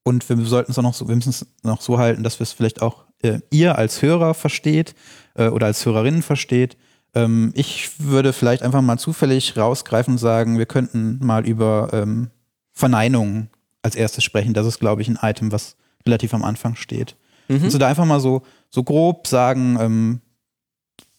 und 0.04 0.28
wir 0.28 0.36
sollten 0.44 0.72
es 0.72 0.78
auch 0.78 0.82
noch 0.82 0.94
so, 0.94 1.08
wir 1.08 1.14
müssen 1.14 1.30
es 1.30 1.46
noch 1.62 1.80
so 1.80 1.98
halten, 1.98 2.24
dass 2.24 2.40
wir 2.40 2.44
es 2.44 2.52
vielleicht 2.52 2.82
auch 2.82 3.04
äh, 3.22 3.38
ihr 3.50 3.78
als 3.78 4.02
Hörer 4.02 4.34
versteht 4.34 4.94
äh, 5.34 5.48
oder 5.48 5.66
als 5.66 5.86
Hörerinnen 5.86 6.22
versteht. 6.22 6.76
Ähm, 7.14 7.52
ich 7.54 8.00
würde 8.00 8.32
vielleicht 8.32 8.62
einfach 8.62 8.82
mal 8.82 8.98
zufällig 8.98 9.56
rausgreifen 9.56 10.14
und 10.14 10.18
sagen, 10.18 10.58
wir 10.58 10.66
könnten 10.66 11.24
mal 11.24 11.46
über 11.46 11.90
ähm, 11.92 12.30
Verneinungen 12.72 13.50
als 13.82 13.94
erstes 13.94 14.24
sprechen. 14.24 14.54
Das 14.54 14.66
ist, 14.66 14.80
glaube 14.80 15.02
ich, 15.02 15.08
ein 15.08 15.18
Item, 15.22 15.52
was 15.52 15.76
relativ 16.04 16.34
am 16.34 16.42
Anfang 16.42 16.74
steht. 16.74 17.16
Mhm. 17.48 17.64
Also 17.64 17.78
da 17.78 17.88
einfach 17.88 18.04
mal 18.04 18.20
so, 18.20 18.42
so 18.70 18.82
grob 18.82 19.26
sagen, 19.26 19.76
ähm, 19.80 20.20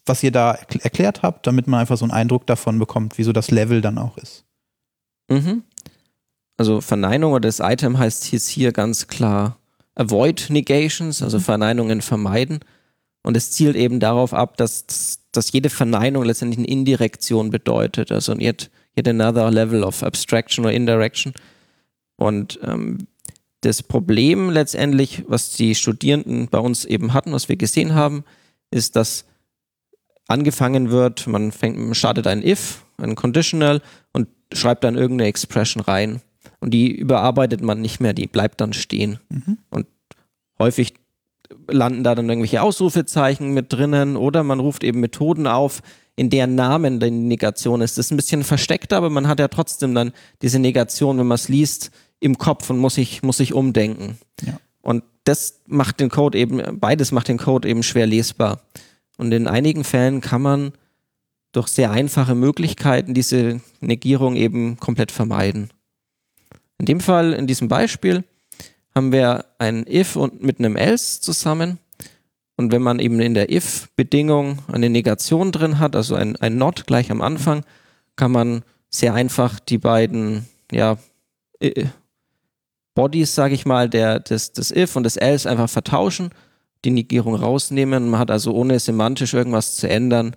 was 0.06 0.22
ihr 0.24 0.32
da 0.32 0.54
erklärt 0.54 1.22
habt, 1.22 1.48
damit 1.48 1.68
man 1.68 1.80
einfach 1.80 1.98
so 1.98 2.06
einen 2.06 2.12
Eindruck 2.12 2.46
davon 2.46 2.78
bekommt, 2.78 3.18
wie 3.18 3.24
so 3.24 3.32
das 3.32 3.52
Level 3.52 3.82
dann 3.82 3.98
auch 3.98 4.18
ist. 4.18 4.46
Mhm. 5.30 5.64
Also 6.58 6.82
Verneinung 6.82 7.34
oder 7.34 7.48
das 7.48 7.60
Item 7.60 7.98
heißt 7.98 8.24
hier, 8.26 8.40
hier 8.40 8.72
ganz 8.72 9.08
klar 9.08 9.58
Avoid 9.96 10.48
Negations, 10.50 11.22
also 11.22 11.38
mhm. 11.38 11.44
Verneinungen 11.44 12.02
vermeiden. 12.02 12.60
Und 13.24 13.38
es 13.38 13.52
zielt 13.52 13.76
eben 13.76 14.00
darauf 14.00 14.34
ab, 14.34 14.58
dass, 14.58 14.86
dass 15.32 15.52
jede 15.54 15.70
Verneinung 15.70 16.26
letztendlich 16.26 16.60
eine 16.60 16.68
Indirektion 16.68 17.52
bedeutet, 17.52 18.12
also 18.12 18.34
yet, 18.34 18.70
yet 18.98 19.08
another 19.08 19.50
level 19.50 19.84
of 19.84 20.04
abstraction 20.04 20.66
or 20.66 20.72
indirection. 20.72 21.34
Und 22.18 22.60
ähm, 22.64 23.08
das 23.66 23.84
Problem 23.84 24.50
letztendlich, 24.50 25.24
was 25.28 25.52
die 25.52 25.76
Studierenden 25.76 26.48
bei 26.48 26.60
uns 26.60 26.86
eben 26.86 27.14
hatten, 27.14 27.32
was 27.32 27.50
wir 27.50 27.56
gesehen 27.56 27.96
haben, 27.96 28.24
ist, 28.72 28.96
dass 28.96 29.26
angefangen 30.28 30.90
wird, 30.90 31.28
man 31.28 31.52
fängt, 31.52 31.96
startet 31.96 32.28
ein 32.28 32.46
if, 32.46 32.86
ein 32.98 33.16
conditional 33.16 33.82
und 34.12 34.28
schreibt 34.54 34.84
dann 34.84 34.96
irgendeine 34.96 35.30
Expression 35.30 35.84
rein. 35.84 36.22
Und 36.60 36.74
die 36.74 36.92
überarbeitet 36.92 37.62
man 37.62 37.82
nicht 37.82 38.00
mehr, 38.00 38.14
die 38.14 38.28
bleibt 38.28 38.62
dann 38.62 38.74
stehen. 38.74 39.20
Mhm. 39.30 39.58
Und 39.70 39.88
häufig 40.60 40.94
landen 41.70 42.04
da 42.04 42.16
dann 42.16 42.30
irgendwelche 42.30 42.62
Ausrufezeichen 42.62 43.54
mit 43.54 43.72
drinnen 43.72 44.16
oder 44.16 44.44
man 44.44 44.60
ruft 44.60 44.84
eben 44.84 45.00
Methoden 45.00 45.48
auf, 45.48 45.82
in 46.16 46.30
deren 46.30 46.56
Namen 46.56 47.00
die 47.00 47.12
Negation 47.12 47.82
ist. 47.82 47.98
Das 47.98 48.08
ist 48.08 48.12
ein 48.12 48.18
bisschen 48.18 48.44
versteckt, 48.44 48.94
aber 48.94 49.10
man 49.10 49.28
hat 49.28 49.40
ja 49.40 49.48
trotzdem 49.48 49.96
dann 49.96 50.14
diese 50.42 50.60
Negation, 50.60 51.18
wenn 51.18 51.28
man 51.28 51.36
es 51.36 51.50
liest, 51.50 51.92
im 52.24 52.38
Kopf 52.38 52.70
und 52.70 52.80
muss 52.80 52.96
sich, 52.96 53.22
muss 53.22 53.38
sich 53.38 53.54
umdenken. 53.54 54.18
Ja. 54.42 54.58
Und 54.82 55.04
das 55.26 55.62
macht 55.68 56.00
den 56.00 56.10
Code 56.10 56.38
eben, 56.38 56.80
beides 56.80 57.12
macht 57.12 57.28
den 57.28 57.38
Code 57.38 57.68
eben 57.68 57.84
schwer 57.84 58.08
lesbar. 58.08 58.62
Und 59.18 59.34
in 59.34 59.48
einigen 59.48 59.84
Fällen 59.84 60.22
kann 60.22 60.42
man 60.42 60.72
durch 61.52 61.68
sehr 61.68 61.92
einfache 61.92 62.34
Möglichkeiten 62.34 63.14
diese 63.14 63.62
Negierung 63.82 64.36
eben 64.36 64.78
komplett 64.80 65.12
vermeiden. 65.12 65.70
In 66.80 66.86
dem 66.86 67.00
Fall, 67.00 67.34
in 67.34 67.46
diesem 67.46 67.68
Beispiel, 67.68 68.24
haben 68.96 69.12
wir 69.12 69.46
ein 69.60 69.86
if 69.88 70.16
und 70.16 70.42
mit 70.42 70.60
einem 70.60 70.76
else 70.76 71.22
zusammen. 71.22 71.78
Und 72.56 72.72
wenn 72.72 72.82
man 72.82 73.00
eben 73.00 73.20
in 73.20 73.34
der 73.34 73.52
if-Bedingung 73.52 74.60
eine 74.72 74.90
Negation 74.90 75.52
drin 75.52 75.80
hat, 75.80 75.96
also 75.96 76.16
ein, 76.16 76.36
ein 76.38 76.58
not 76.58 76.86
gleich 76.88 77.12
am 77.12 77.22
Anfang, 77.22 77.66
kann 78.16 78.32
man 78.32 78.64
sehr 78.90 79.14
einfach 79.14 79.60
die 79.60 79.80
beiden 79.80 80.48
ja, 80.72 80.98
Bodies, 82.96 83.34
sage 83.36 83.56
ich 83.56 83.66
mal, 83.66 83.90
der, 83.90 84.20
des, 84.20 84.54
des 84.54 84.72
if 84.72 84.96
und 84.96 85.04
des 85.04 85.18
else 85.18 85.50
einfach 85.50 85.70
vertauschen, 85.70 86.30
die 86.86 86.92
Negierung 86.92 87.36
rausnehmen. 87.36 88.10
Man 88.10 88.20
hat 88.20 88.32
also 88.32 88.54
ohne 88.54 88.80
semantisch 88.80 89.34
irgendwas 89.34 89.76
zu 89.76 89.90
ändern 89.90 90.36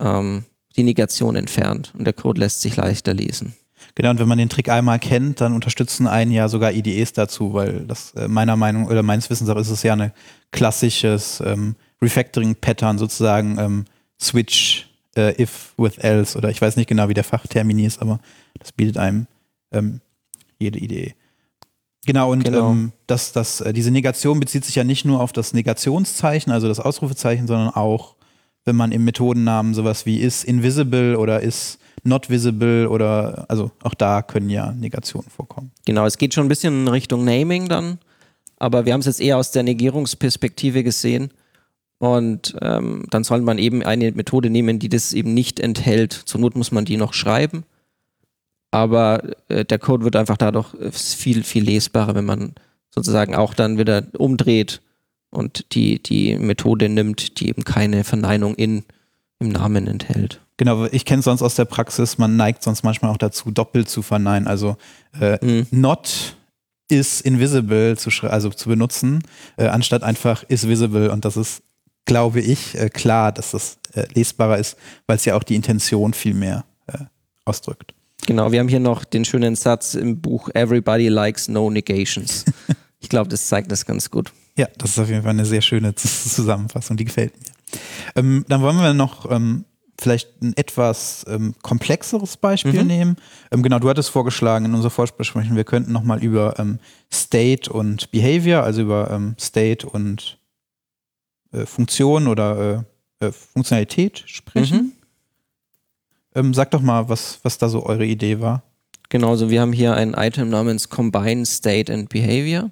ähm, 0.00 0.44
die 0.76 0.82
Negation 0.82 1.36
entfernt 1.36 1.92
und 1.96 2.04
der 2.04 2.12
Code 2.12 2.40
lässt 2.40 2.60
sich 2.60 2.76
leichter 2.76 3.14
lesen. 3.14 3.54
Genau, 3.94 4.10
und 4.10 4.18
wenn 4.18 4.28
man 4.28 4.38
den 4.38 4.48
Trick 4.48 4.68
einmal 4.68 4.98
kennt, 4.98 5.40
dann 5.40 5.52
unterstützen 5.52 6.06
einen 6.06 6.30
ja 6.30 6.48
sogar 6.48 6.72
IDEs 6.72 7.12
dazu, 7.12 7.54
weil 7.54 7.86
das 7.86 8.12
äh, 8.14 8.28
meiner 8.28 8.56
Meinung 8.56 8.86
oder 8.86 9.02
meines 9.02 9.30
Wissens 9.30 9.48
auch 9.48 9.56
ist 9.56 9.70
es 9.70 9.82
ja 9.82 9.94
ein 9.94 10.12
klassisches 10.50 11.42
ähm, 11.44 11.76
Refactoring-Pattern 12.02 12.98
sozusagen, 12.98 13.58
ähm, 13.58 13.84
Switch 14.20 14.88
äh, 15.16 15.40
if 15.40 15.74
with 15.76 15.98
else 15.98 16.36
oder 16.36 16.50
ich 16.50 16.60
weiß 16.60 16.76
nicht 16.76 16.88
genau, 16.88 17.08
wie 17.08 17.14
der 17.14 17.24
Fachtermini 17.24 17.86
ist, 17.86 18.00
aber 18.00 18.20
das 18.58 18.72
bietet 18.72 18.98
einem 18.98 19.26
ähm, 19.72 20.00
jede 20.58 20.78
Idee. 20.78 21.14
Genau, 22.06 22.30
und 22.32 22.44
genau. 22.44 22.70
Ähm, 22.70 22.92
das, 23.06 23.32
das, 23.32 23.60
äh, 23.60 23.72
diese 23.72 23.90
Negation 23.90 24.40
bezieht 24.40 24.64
sich 24.64 24.76
ja 24.76 24.84
nicht 24.84 25.04
nur 25.04 25.20
auf 25.20 25.32
das 25.32 25.52
Negationszeichen, 25.52 26.52
also 26.52 26.68
das 26.68 26.80
Ausrufezeichen, 26.80 27.46
sondern 27.46 27.70
auch, 27.70 28.14
wenn 28.64 28.76
man 28.76 28.92
im 28.92 29.04
Methodennamen 29.04 29.74
sowas 29.74 30.06
wie 30.06 30.20
is 30.20 30.44
invisible 30.44 31.18
oder 31.18 31.42
is 31.42 31.78
not 32.04 32.30
visible 32.30 32.88
oder 32.88 33.44
also 33.48 33.72
auch 33.82 33.94
da 33.94 34.22
können 34.22 34.48
ja 34.48 34.72
Negationen 34.72 35.28
vorkommen. 35.28 35.72
Genau, 35.84 36.06
es 36.06 36.16
geht 36.16 36.32
schon 36.32 36.46
ein 36.46 36.48
bisschen 36.48 36.82
in 36.82 36.88
Richtung 36.88 37.24
Naming 37.24 37.68
dann, 37.68 37.98
aber 38.56 38.86
wir 38.86 38.92
haben 38.92 39.00
es 39.00 39.06
jetzt 39.06 39.20
eher 39.20 39.36
aus 39.36 39.50
der 39.50 39.64
Negierungsperspektive 39.64 40.84
gesehen. 40.84 41.30
Und 41.98 42.54
ähm, 42.60 43.06
dann 43.10 43.24
soll 43.24 43.40
man 43.40 43.56
eben 43.56 43.82
eine 43.82 44.12
Methode 44.12 44.50
nehmen, 44.50 44.78
die 44.78 44.90
das 44.90 45.14
eben 45.14 45.32
nicht 45.32 45.58
enthält. 45.58 46.12
Zur 46.12 46.42
Not 46.42 46.54
muss 46.54 46.70
man 46.70 46.84
die 46.84 46.98
noch 46.98 47.14
schreiben. 47.14 47.64
Aber 48.76 49.22
äh, 49.48 49.64
der 49.64 49.78
Code 49.78 50.04
wird 50.04 50.16
einfach 50.16 50.36
dadurch 50.36 50.74
äh, 50.74 50.92
viel, 50.92 51.44
viel 51.44 51.64
lesbarer, 51.64 52.14
wenn 52.14 52.26
man 52.26 52.52
sozusagen 52.90 53.34
auch 53.34 53.54
dann 53.54 53.78
wieder 53.78 54.02
umdreht 54.18 54.82
und 55.30 55.74
die, 55.74 56.02
die 56.02 56.36
Methode 56.36 56.90
nimmt, 56.90 57.40
die 57.40 57.48
eben 57.48 57.64
keine 57.64 58.04
Verneinung 58.04 58.54
in, 58.54 58.84
im 59.38 59.48
Namen 59.48 59.86
enthält. 59.86 60.42
Genau, 60.58 60.84
ich 60.84 61.06
kenne 61.06 61.20
es 61.20 61.24
sonst 61.24 61.40
aus 61.40 61.54
der 61.54 61.64
Praxis, 61.64 62.18
man 62.18 62.36
neigt 62.36 62.62
sonst 62.62 62.82
manchmal 62.82 63.10
auch 63.10 63.16
dazu, 63.16 63.50
doppelt 63.50 63.88
zu 63.88 64.02
verneinen. 64.02 64.46
Also 64.46 64.76
äh, 65.18 65.42
mhm. 65.42 65.66
not 65.70 66.36
is 66.88 67.22
invisible 67.22 67.96
zu 67.96 68.10
also 68.28 68.50
zu 68.50 68.68
benutzen, 68.68 69.22
äh, 69.56 69.68
anstatt 69.68 70.02
einfach 70.02 70.44
is 70.48 70.68
visible. 70.68 71.10
Und 71.10 71.24
das 71.24 71.38
ist, 71.38 71.62
glaube 72.04 72.40
ich, 72.40 72.74
äh, 72.74 72.90
klar, 72.90 73.32
dass 73.32 73.52
das 73.52 73.78
äh, 73.94 74.04
lesbarer 74.12 74.58
ist, 74.58 74.76
weil 75.06 75.16
es 75.16 75.24
ja 75.24 75.34
auch 75.34 75.44
die 75.44 75.54
Intention 75.54 76.12
viel 76.12 76.34
mehr 76.34 76.66
äh, 76.88 76.98
ausdrückt. 77.46 77.95
Genau, 78.24 78.50
wir 78.50 78.60
haben 78.60 78.68
hier 78.68 78.80
noch 78.80 79.04
den 79.04 79.24
schönen 79.24 79.56
Satz 79.56 79.94
im 79.94 80.20
Buch 80.20 80.48
Everybody 80.54 81.08
likes 81.08 81.48
no 81.48 81.70
negations. 81.70 82.44
ich 83.00 83.08
glaube, 83.08 83.28
das 83.28 83.46
zeigt 83.46 83.70
das 83.70 83.84
ganz 83.84 84.10
gut. 84.10 84.32
Ja, 84.56 84.68
das 84.78 84.90
ist 84.90 84.98
auf 84.98 85.08
jeden 85.08 85.22
Fall 85.22 85.30
eine 85.30 85.44
sehr 85.44 85.60
schöne 85.60 85.94
Zusammenfassung, 85.94 86.96
die 86.96 87.04
gefällt 87.04 87.34
mir. 87.38 87.52
Ähm, 88.16 88.44
dann 88.48 88.62
wollen 88.62 88.78
wir 88.78 88.94
noch 88.94 89.30
ähm, 89.30 89.64
vielleicht 90.00 90.42
ein 90.42 90.56
etwas 90.56 91.24
ähm, 91.28 91.54
komplexeres 91.62 92.36
Beispiel 92.36 92.82
mhm. 92.82 92.86
nehmen. 92.86 93.16
Ähm, 93.50 93.62
genau, 93.62 93.78
du 93.78 93.88
hattest 93.88 94.10
vorgeschlagen 94.10 94.64
in 94.64 94.74
unserer 94.74 94.90
Vorbesprechung, 94.90 95.56
wir 95.56 95.64
könnten 95.64 95.92
nochmal 95.92 96.22
über 96.22 96.58
ähm, 96.58 96.78
State 97.12 97.70
und 97.70 98.10
Behavior, 98.10 98.62
also 98.62 98.82
über 98.82 99.10
ähm, 99.10 99.36
State 99.38 99.86
und 99.86 100.38
äh, 101.52 101.66
Funktion 101.66 102.26
oder 102.26 102.84
äh, 103.20 103.26
äh, 103.26 103.32
Funktionalität 103.32 104.24
sprechen. 104.26 104.76
Mhm. 104.76 104.92
Ähm, 106.36 106.52
sag 106.52 106.70
doch 106.70 106.82
mal, 106.82 107.08
was, 107.08 107.40
was 107.42 107.56
da 107.56 107.68
so 107.70 107.84
eure 107.86 108.04
Idee 108.04 108.40
war. 108.40 108.62
Genau, 109.08 109.30
also 109.30 109.48
wir 109.48 109.62
haben 109.62 109.72
hier 109.72 109.94
ein 109.94 110.12
Item 110.14 110.50
namens 110.50 110.90
Combine 110.90 111.46
State 111.46 111.92
and 111.92 112.10
Behavior. 112.10 112.70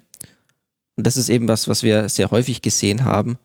Und 0.95 1.07
das 1.07 1.17
ist 1.17 1.29
eben 1.29 1.47
was, 1.47 1.67
was 1.67 1.81
wir 1.81 2.07
sehr 2.07 2.29
häufig 2.29 2.61
gesehen 2.61 3.03
haben, 3.03 3.37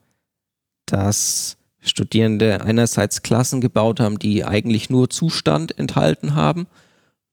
dass 0.84 1.56
Studierende 1.80 2.60
einerseits 2.60 3.22
Klassen 3.22 3.62
gebaut 3.62 3.98
haben, 3.98 4.18
die 4.18 4.44
eigentlich 4.44 4.90
nur 4.90 5.08
Zustand 5.08 5.78
enthalten 5.78 6.34
haben 6.34 6.66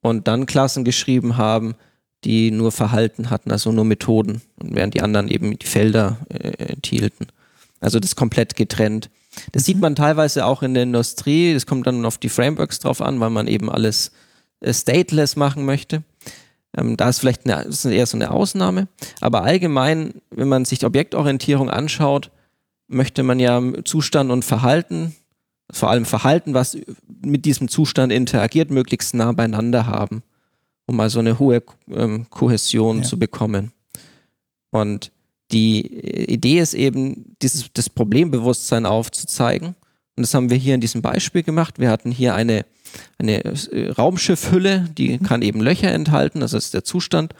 und 0.01 0.27
dann 0.29 0.45
Klassen 0.45 0.85
geschrieben 0.85 1.35
haben, 1.35 1.75
die 2.23 2.51
nur 2.51 2.71
Verhalten 2.71 3.29
hatten, 3.29 3.51
also 3.51 3.71
nur 3.71 3.85
Methoden, 3.85 4.41
und 4.55 4.75
während 4.75 4.93
die 4.93 5.01
anderen 5.01 5.27
eben 5.27 5.59
die 5.59 5.65
Felder 5.65 6.17
äh, 6.29 6.71
enthielten. 6.71 7.27
Also 7.79 7.99
das 7.99 8.15
komplett 8.15 8.55
getrennt. 8.55 9.09
Das 9.51 9.65
sieht 9.65 9.79
man 9.79 9.95
teilweise 9.95 10.45
auch 10.45 10.63
in 10.63 10.73
der 10.73 10.83
Industrie, 10.83 11.53
das 11.53 11.65
kommt 11.65 11.87
dann 11.87 12.05
auf 12.05 12.17
die 12.17 12.29
Frameworks 12.29 12.79
drauf 12.79 13.01
an, 13.01 13.19
weil 13.19 13.29
man 13.29 13.47
eben 13.47 13.69
alles 13.69 14.11
äh, 14.59 14.73
stateless 14.73 15.35
machen 15.35 15.65
möchte. 15.65 16.03
Ähm, 16.75 16.97
da 16.97 17.09
ist 17.09 17.19
vielleicht 17.19 17.45
eine, 17.49 17.63
ist 17.63 17.85
eher 17.85 18.05
so 18.05 18.17
eine 18.17 18.31
Ausnahme. 18.31 18.87
Aber 19.21 19.43
allgemein, 19.43 20.15
wenn 20.31 20.47
man 20.47 20.65
sich 20.65 20.85
Objektorientierung 20.85 21.69
anschaut, 21.69 22.31
möchte 22.87 23.23
man 23.23 23.39
ja 23.39 23.61
Zustand 23.83 24.31
und 24.31 24.45
Verhalten, 24.45 25.15
vor 25.71 25.89
allem 25.89 26.05
Verhalten, 26.05 26.53
was 26.53 26.77
mit 27.21 27.45
diesem 27.45 27.67
Zustand 27.67 28.13
interagiert, 28.13 28.71
möglichst 28.71 29.13
nah 29.13 29.31
beieinander 29.33 29.85
haben, 29.85 30.23
um 30.85 30.99
also 30.99 31.19
eine 31.19 31.39
hohe 31.39 31.61
ähm, 31.89 32.27
Kohäsion 32.29 32.99
ja. 32.99 33.03
zu 33.03 33.19
bekommen. 33.19 33.73
Und 34.71 35.11
die 35.51 35.81
Idee 36.31 36.59
ist 36.59 36.73
eben, 36.73 37.35
dieses, 37.41 37.71
das 37.73 37.89
Problembewusstsein 37.89 38.85
aufzuzeigen. 38.85 39.75
Und 40.15 40.23
das 40.23 40.33
haben 40.33 40.49
wir 40.49 40.57
hier 40.57 40.75
in 40.75 40.81
diesem 40.81 41.01
Beispiel 41.01 41.43
gemacht. 41.43 41.79
Wir 41.79 41.89
hatten 41.89 42.11
hier 42.11 42.35
eine, 42.35 42.65
eine 43.17 43.43
äh, 43.45 43.91
Raumschiffhülle, 43.91 44.89
die 44.97 45.19
kann 45.19 45.41
eben 45.41 45.61
Löcher 45.61 45.91
enthalten, 45.91 46.39
das 46.39 46.53
ist 46.53 46.73
der 46.73 46.83
Zustand. 46.83 47.33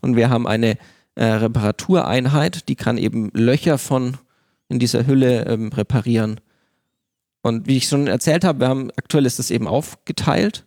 Und 0.00 0.16
wir 0.16 0.30
haben 0.30 0.46
eine 0.46 0.78
äh, 1.16 1.24
Reparatureinheit, 1.24 2.68
die 2.68 2.76
kann 2.76 2.96
eben 2.96 3.30
Löcher 3.34 3.78
von 3.78 4.16
in 4.68 4.78
dieser 4.78 5.06
Hülle 5.06 5.46
ähm, 5.46 5.68
reparieren. 5.68 6.40
Und 7.42 7.66
wie 7.66 7.78
ich 7.78 7.88
schon 7.88 8.06
erzählt 8.06 8.44
habe, 8.44 8.60
wir 8.60 8.68
haben 8.68 8.90
aktuell 8.96 9.26
ist 9.26 9.38
das 9.38 9.50
eben 9.50 9.66
aufgeteilt. 9.66 10.66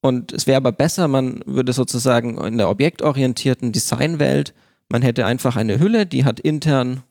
Und 0.00 0.32
es 0.32 0.46
wäre 0.46 0.58
aber 0.58 0.72
besser, 0.72 1.08
man 1.08 1.40
würde 1.44 1.72
sozusagen 1.72 2.38
in 2.38 2.56
der 2.56 2.70
objektorientierten 2.70 3.72
Designwelt, 3.72 4.54
man 4.90 5.02
hätte 5.02 5.24
einfach 5.24 5.56
eine 5.56 5.78
Hülle, 5.78 6.04
die 6.04 6.24
hat 6.24 6.40
intern 6.40 7.02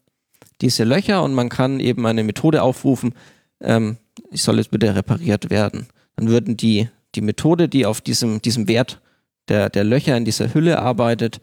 diese 0.62 0.83
Löcher 0.83 1.24
und 1.24 1.33
man 1.33 1.50
kann 1.50 1.79
eben 1.79 2.05
eine 2.05 2.24
Methode 2.24 2.62
aufrufen, 2.62 3.13
ähm, 3.62 3.98
ich 4.31 4.43
soll 4.43 4.57
jetzt 4.57 4.71
bitte 4.71 4.95
repariert 4.95 5.50
werden. 5.50 5.88
Dann 6.15 6.27
würden 6.27 6.57
die, 6.57 6.89
die 7.15 7.21
Methode, 7.21 7.69
die 7.69 7.86
auf 7.86 8.01
diesem, 8.01 8.41
diesem 8.41 8.67
Wert 8.67 9.01
der, 9.48 9.69
der 9.69 9.83
Löcher 9.83 10.15
in 10.17 10.25
dieser 10.25 10.53
Hülle 10.53 10.79
arbeitet, 10.79 11.39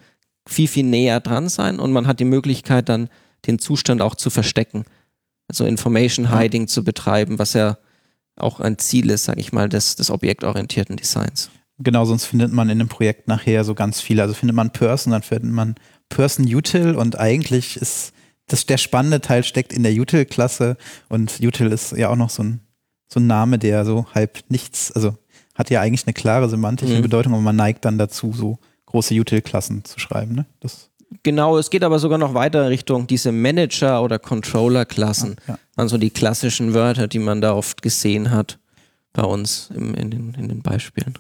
viel, 0.47 0.69
viel 0.69 0.85
näher 0.85 1.21
dran 1.21 1.49
sein 1.49 1.81
und 1.81 1.93
man 1.93 2.07
hat 2.07 2.21
die 2.21 2.25
Möglichkeit 2.25 2.89
dann 2.89 3.09
den 3.47 3.59
Zustand 3.59 4.03
auch 4.03 4.15
zu 4.15 4.31
verstecken. 4.31 4.85
Also 5.49 5.65
Information 5.65 6.37
Hiding 6.37 6.63
ja. 6.63 6.67
zu 6.69 6.85
betreiben, 6.85 7.39
was 7.39 7.55
ja 7.55 7.79
auch 8.37 8.61
ein 8.61 8.79
Ziel 8.79 9.11
ist, 9.11 9.25
sage 9.25 9.41
ich 9.41 9.53
mal, 9.53 9.69
des, 9.69 9.97
des 9.97 10.11
objektorientierten 10.11 10.97
Designs. 10.97 11.51
Genau, 11.79 12.05
sonst 12.05 12.25
findet 12.25 12.53
man 12.53 12.69
in 12.71 12.79
dem 12.79 12.89
Projekt 12.89 13.29
nachher 13.29 13.65
so 13.65 13.75
ganz 13.75 14.01
viele. 14.01 14.23
Also 14.23 14.35
findet 14.35 14.57
man 14.57 14.71
Person, 14.71 15.13
dann 15.13 15.23
findet 15.23 15.51
man 15.51 15.75
Person 16.09 16.47
Util 16.47 16.95
und 16.95 17.19
eigentlich 17.19 17.77
ist 17.77 18.13
das 18.49 18.67
der 18.67 18.79
spannende 18.79 19.21
Teil 19.21 19.43
steckt 19.43 19.73
in 19.73 19.83
der 19.83 19.93
Util-Klasse 19.93 20.77
und 21.09 21.41
Util 21.43 21.67
ist 21.67 21.93
ja 21.93 22.11
auch 22.11 22.17
noch 22.17 22.31
so 22.31 22.45
ein, 22.45 22.61
so 23.09 23.19
ein 23.19 23.27
Name, 23.27 23.59
der 23.59 23.85
so 23.85 24.07
halb 24.15 24.39
nichts, 24.49 24.93
also 24.93 25.17
hat 25.55 25.71
ja 25.71 25.81
eigentlich 25.81 26.07
eine 26.07 26.15
klare 26.15 26.49
semantische 26.49 26.99
mhm. 26.99 27.03
Bedeutung, 27.03 27.33
aber 27.33 27.43
man 27.43 27.57
neigt 27.57 27.85
dann 27.85 27.99
dazu, 27.99 28.33
so 28.33 28.59
große 28.87 29.15
Util-Klassen 29.15 29.85
zu 29.85 29.99
schreiben. 29.99 30.35
Ne? 30.35 30.47
Das 30.61 30.91
Genau, 31.23 31.57
es 31.57 31.71
geht 31.71 31.85
aber 31.85 31.99
sogar 31.99 32.19
noch 32.19 32.35
weiter 32.35 32.69
Richtung 32.69 33.07
diese 33.07 33.33
Manager- 33.33 34.03
oder 34.03 34.19
Controller-Klassen. 34.19 35.37
Ja, 35.47 35.55
ja. 35.55 35.59
Also 35.77 35.99
die 35.99 36.11
klassischen 36.11 36.75
Wörter, 36.75 37.07
die 37.07 37.19
man 37.19 37.41
da 37.41 37.55
oft 37.55 37.83
gesehen 37.83 38.31
hat 38.31 38.59
bei 39.13 39.23
uns 39.23 39.71
im, 39.75 39.95
in, 39.95 40.11
den, 40.11 40.35
in 40.35 40.49
den 40.49 40.63
Beispielen. 40.63 41.15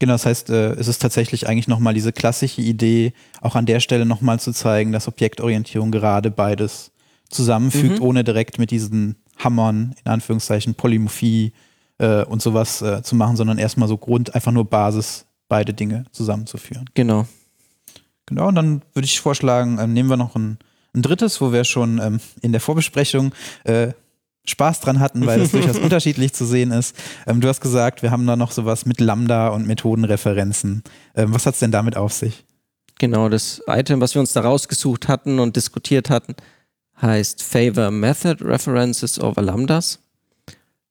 Genau, 0.00 0.14
das 0.14 0.26
heißt, 0.26 0.48
äh, 0.50 0.72
es 0.72 0.88
ist 0.88 1.00
tatsächlich 1.00 1.46
eigentlich 1.46 1.68
nochmal 1.68 1.92
diese 1.92 2.12
klassische 2.12 2.62
Idee, 2.62 3.12
auch 3.42 3.54
an 3.54 3.66
der 3.66 3.80
Stelle 3.80 4.06
nochmal 4.06 4.40
zu 4.40 4.52
zeigen, 4.52 4.92
dass 4.92 5.06
Objektorientierung 5.06 5.92
gerade 5.92 6.30
beides 6.30 6.90
zusammenfügt, 7.28 8.00
mhm. 8.00 8.06
ohne 8.06 8.24
direkt 8.24 8.58
mit 8.58 8.70
diesen 8.70 9.16
Hammern, 9.36 9.94
in 10.02 10.10
Anführungszeichen, 10.10 10.74
Polymorphie 10.74 11.52
äh, 11.98 12.24
und 12.24 12.40
sowas 12.40 12.80
äh, 12.80 13.02
zu 13.02 13.14
machen, 13.14 13.36
sondern 13.36 13.58
erstmal 13.58 13.88
so 13.88 13.98
Grund, 13.98 14.34
einfach 14.34 14.52
nur 14.52 14.64
Basis, 14.64 15.26
beide 15.48 15.74
Dinge 15.74 16.04
zusammenzuführen. 16.12 16.88
Genau. 16.94 17.26
Genau, 18.24 18.48
und 18.48 18.54
dann 18.54 18.82
würde 18.94 19.04
ich 19.04 19.20
vorschlagen, 19.20 19.78
ähm, 19.78 19.92
nehmen 19.92 20.08
wir 20.08 20.16
noch 20.16 20.34
ein, 20.34 20.58
ein, 20.94 21.02
drittes, 21.02 21.42
wo 21.42 21.52
wir 21.52 21.64
schon 21.64 21.98
ähm, 21.98 22.20
in 22.40 22.52
der 22.52 22.60
Vorbesprechung 22.62 23.34
äh, 23.64 23.92
Spaß 24.46 24.80
dran 24.80 25.00
hatten, 25.00 25.26
weil 25.26 25.38
das 25.38 25.50
durchaus 25.52 25.78
unterschiedlich 25.78 26.32
zu 26.32 26.44
sehen 26.46 26.70
ist. 26.72 26.96
Ähm, 27.26 27.40
du 27.40 27.48
hast 27.48 27.60
gesagt, 27.60 28.02
wir 28.02 28.10
haben 28.10 28.26
da 28.26 28.36
noch 28.36 28.52
sowas 28.52 28.86
mit 28.86 29.00
Lambda 29.00 29.48
und 29.48 29.66
Methodenreferenzen. 29.66 30.82
Ähm, 31.14 31.34
was 31.34 31.46
hat 31.46 31.54
es 31.54 31.60
denn 31.60 31.72
damit 31.72 31.96
auf 31.96 32.12
sich? 32.12 32.44
Genau, 32.98 33.28
das 33.28 33.62
Item, 33.66 34.00
was 34.00 34.14
wir 34.14 34.20
uns 34.20 34.32
da 34.32 34.42
rausgesucht 34.42 35.08
hatten 35.08 35.38
und 35.38 35.56
diskutiert 35.56 36.10
hatten, 36.10 36.34
heißt 37.00 37.42
Favor 37.42 37.90
Method 37.90 38.44
References 38.44 39.18
over 39.18 39.42
Lambdas. 39.42 40.00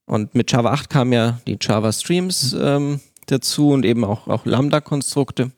Und 0.05 0.33
mit 0.33 0.51
Java 0.51 0.71
8 0.71 0.89
kamen 0.89 1.13
ja 1.13 1.39
die 1.45 1.57
Java 1.61 1.91
Streams 1.91 2.53
mhm. 2.53 2.61
ähm, 2.63 2.99
dazu 3.27 3.69
und 3.69 3.85
eben 3.85 4.03
auch, 4.03 4.27
auch 4.27 4.45
Lambda-Konstrukte. 4.45 5.51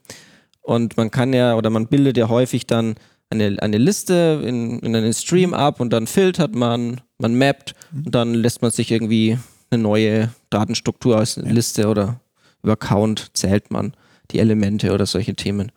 Und 0.62 0.97
man 0.97 1.10
kann 1.10 1.32
ja, 1.34 1.56
oder 1.56 1.69
man 1.69 1.88
bildet 1.88 2.17
ja 2.17 2.27
häufig 2.27 2.67
dann 2.67 2.95
eine, 3.32 3.58
eine 3.62 3.78
Liste 3.78 4.41
in, 4.46 4.80
in 4.80 4.96
einen 4.96 5.13
Stream 5.13 5.54
ab 5.54 5.80
und 5.80 5.91
dann 5.91 6.06
filtert 6.06 6.54
man, 6.54 7.02
man 7.17 7.38
mappt 7.38 7.74
und 7.94 8.13
dann 8.13 8.34
lässt 8.34 8.62
man 8.62 8.72
sich 8.72 8.91
irgendwie 8.91 9.39
eine 9.70 9.82
neue 9.82 10.30
Datenstruktur 10.50 11.20
aus 11.20 11.38
einer 11.38 11.52
Liste 11.52 11.88
oder 11.88 12.20
über 12.62 12.76
Count 12.76 13.32
zählt 13.34 13.72
man 13.72 13.94
die 14.32 14.39
Elemente 14.39 14.94
oder 14.94 15.06
solche 15.06 15.34
Themen 15.34 15.72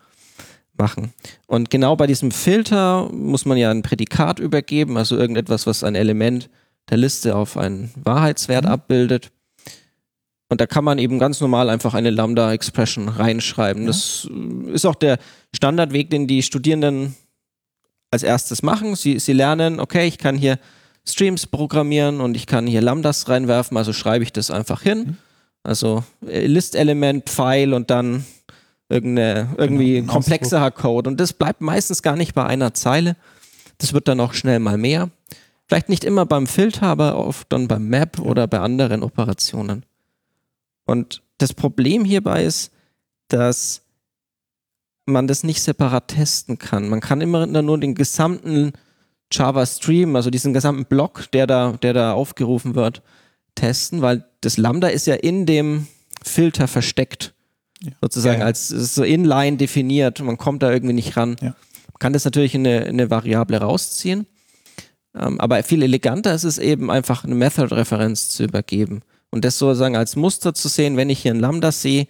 machen. 0.77 1.13
Und 1.47 1.69
genau 1.69 1.95
bei 1.95 2.07
diesem 2.07 2.31
Filter 2.31 3.09
muss 3.11 3.45
man 3.45 3.57
ja 3.57 3.71
ein 3.71 3.81
Prädikat 3.81 4.39
übergeben, 4.39 4.97
also 4.97 5.17
irgendetwas, 5.17 5.65
was 5.65 5.83
ein 5.83 5.95
Element 5.95 6.49
der 6.89 6.97
Liste 6.97 7.35
auf 7.35 7.57
einen 7.57 7.91
Wahrheitswert 7.95 8.65
mhm. 8.65 8.71
abbildet. 8.71 9.31
Und 10.49 10.61
da 10.61 10.67
kann 10.67 10.83
man 10.83 10.99
eben 10.99 11.17
ganz 11.17 11.41
normal 11.41 11.69
einfach 11.69 11.95
eine 11.95 12.11
Lambda-Expression 12.11 13.09
reinschreiben. 13.09 13.83
Ja. 13.83 13.87
Das 13.87 14.29
ist 14.71 14.85
auch 14.85 14.95
der 14.95 15.17
Standardweg, 15.55 16.09
den 16.11 16.27
die 16.27 16.43
Studierenden 16.43 17.15
als 18.11 18.23
erstes 18.23 18.63
machen. 18.63 18.95
Sie, 18.95 19.19
sie 19.19 19.33
lernen, 19.33 19.79
okay, 19.79 20.07
ich 20.07 20.17
kann 20.17 20.37
hier 20.37 20.59
Streams 21.07 21.47
programmieren 21.47 22.21
und 22.21 22.35
ich 22.35 22.47
kann 22.47 22.67
hier 22.67 22.81
Lambdas 22.81 23.29
reinwerfen, 23.29 23.77
also 23.77 23.93
schreibe 23.93 24.23
ich 24.23 24.33
das 24.33 24.51
einfach 24.51 24.81
hin. 24.81 24.99
Mhm. 24.99 25.17
Also 25.63 26.03
äh, 26.27 26.45
List-Element, 26.45 27.29
Pfeil 27.29 27.73
und 27.73 27.89
dann 27.89 28.25
irgendeine, 28.89 29.49
irgendwie 29.57 29.95
genau, 30.01 30.13
komplexerer 30.13 30.71
Code. 30.71 31.09
Und 31.09 31.19
das 31.19 31.33
bleibt 31.33 31.61
meistens 31.61 32.01
gar 32.01 32.15
nicht 32.15 32.33
bei 32.35 32.45
einer 32.45 32.73
Zeile. 32.73 33.15
Das 33.77 33.93
wird 33.93 34.07
dann 34.07 34.19
auch 34.19 34.33
schnell 34.33 34.59
mal 34.59 34.77
mehr. 34.77 35.09
Vielleicht 35.67 35.89
nicht 35.89 36.03
immer 36.03 36.25
beim 36.25 36.45
Filter, 36.45 36.83
aber 36.83 37.17
oft 37.17 37.51
dann 37.51 37.67
beim 37.67 37.87
Map 37.87 38.19
oder 38.19 38.47
bei 38.47 38.59
anderen 38.59 39.01
Operationen. 39.01 39.83
Und 40.85 41.23
das 41.39 41.53
Problem 41.53 42.05
hierbei 42.05 42.43
ist, 42.43 42.71
dass 43.27 43.81
man 45.05 45.27
das 45.27 45.43
nicht 45.43 45.61
separat 45.61 46.09
testen 46.09 46.57
kann. 46.57 46.89
Man 46.89 46.99
kann 46.99 47.21
immer 47.21 47.45
nur 47.45 47.79
den 47.79 47.95
gesamten 47.95 48.73
Java 49.31 49.65
Stream, 49.65 50.15
also 50.15 50.29
diesen 50.29 50.53
gesamten 50.53 50.85
Block, 50.85 51.29
der 51.31 51.47
da, 51.47 51.73
der 51.81 51.93
da 51.93 52.13
aufgerufen 52.13 52.75
wird, 52.75 53.01
testen, 53.55 54.01
weil 54.01 54.25
das 54.41 54.57
Lambda 54.57 54.87
ist 54.87 55.07
ja 55.07 55.15
in 55.15 55.45
dem 55.45 55.87
Filter 56.23 56.67
versteckt. 56.67 57.33
Ja. 57.81 57.91
Sozusagen 58.01 58.39
ja, 58.39 58.41
ja. 58.41 58.45
als 58.45 58.69
so 58.69 59.03
inline 59.03 59.57
definiert. 59.57 60.21
Man 60.21 60.37
kommt 60.37 60.63
da 60.63 60.71
irgendwie 60.71 60.93
nicht 60.93 61.17
ran. 61.17 61.35
Man 61.41 61.53
kann 61.99 62.13
das 62.13 62.25
natürlich 62.25 62.55
in 62.55 62.65
eine, 62.65 62.85
in 62.85 62.99
eine 62.99 63.09
Variable 63.09 63.57
rausziehen. 63.57 64.25
Ähm, 65.15 65.39
aber 65.39 65.61
viel 65.63 65.83
eleganter 65.83 66.33
ist 66.33 66.43
es 66.43 66.57
eben 66.57 66.91
einfach 66.91 67.23
eine 67.23 67.35
Method-Referenz 67.35 68.29
zu 68.29 68.43
übergeben 68.43 69.01
und 69.29 69.45
das 69.45 69.57
sozusagen 69.57 69.95
als 69.95 70.15
Muster 70.15 70.53
zu 70.53 70.67
sehen, 70.67 70.97
wenn 70.97 71.09
ich 71.09 71.19
hier 71.19 71.33
ein 71.33 71.39
Lambda 71.39 71.71
sehe, 71.71 72.07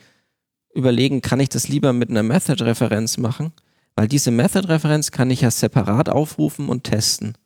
überlegen, 0.75 1.21
kann 1.21 1.39
ich 1.39 1.49
das 1.49 1.67
lieber 1.67 1.93
mit 1.93 2.09
einer 2.09 2.23
Method-Referenz 2.23 3.17
machen? 3.17 3.51
Weil 3.95 4.07
diese 4.07 4.31
Method-Referenz 4.31 5.11
kann 5.11 5.31
ich 5.31 5.41
ja 5.41 5.51
separat 5.51 6.09
aufrufen 6.09 6.69
und 6.69 6.83
testen. 6.83 7.37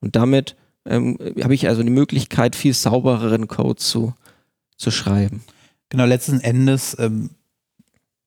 Und 0.00 0.16
damit 0.16 0.56
ähm, 0.84 1.18
habe 1.42 1.54
ich 1.54 1.68
also 1.68 1.82
die 1.82 1.90
Möglichkeit, 1.90 2.56
viel 2.56 2.74
saubereren 2.74 3.48
Code 3.48 3.76
zu, 3.76 4.14
zu 4.76 4.90
schreiben. 4.90 5.42
Genau, 5.88 6.04
letzten 6.04 6.40
Endes 6.40 6.96
ähm, 6.98 7.30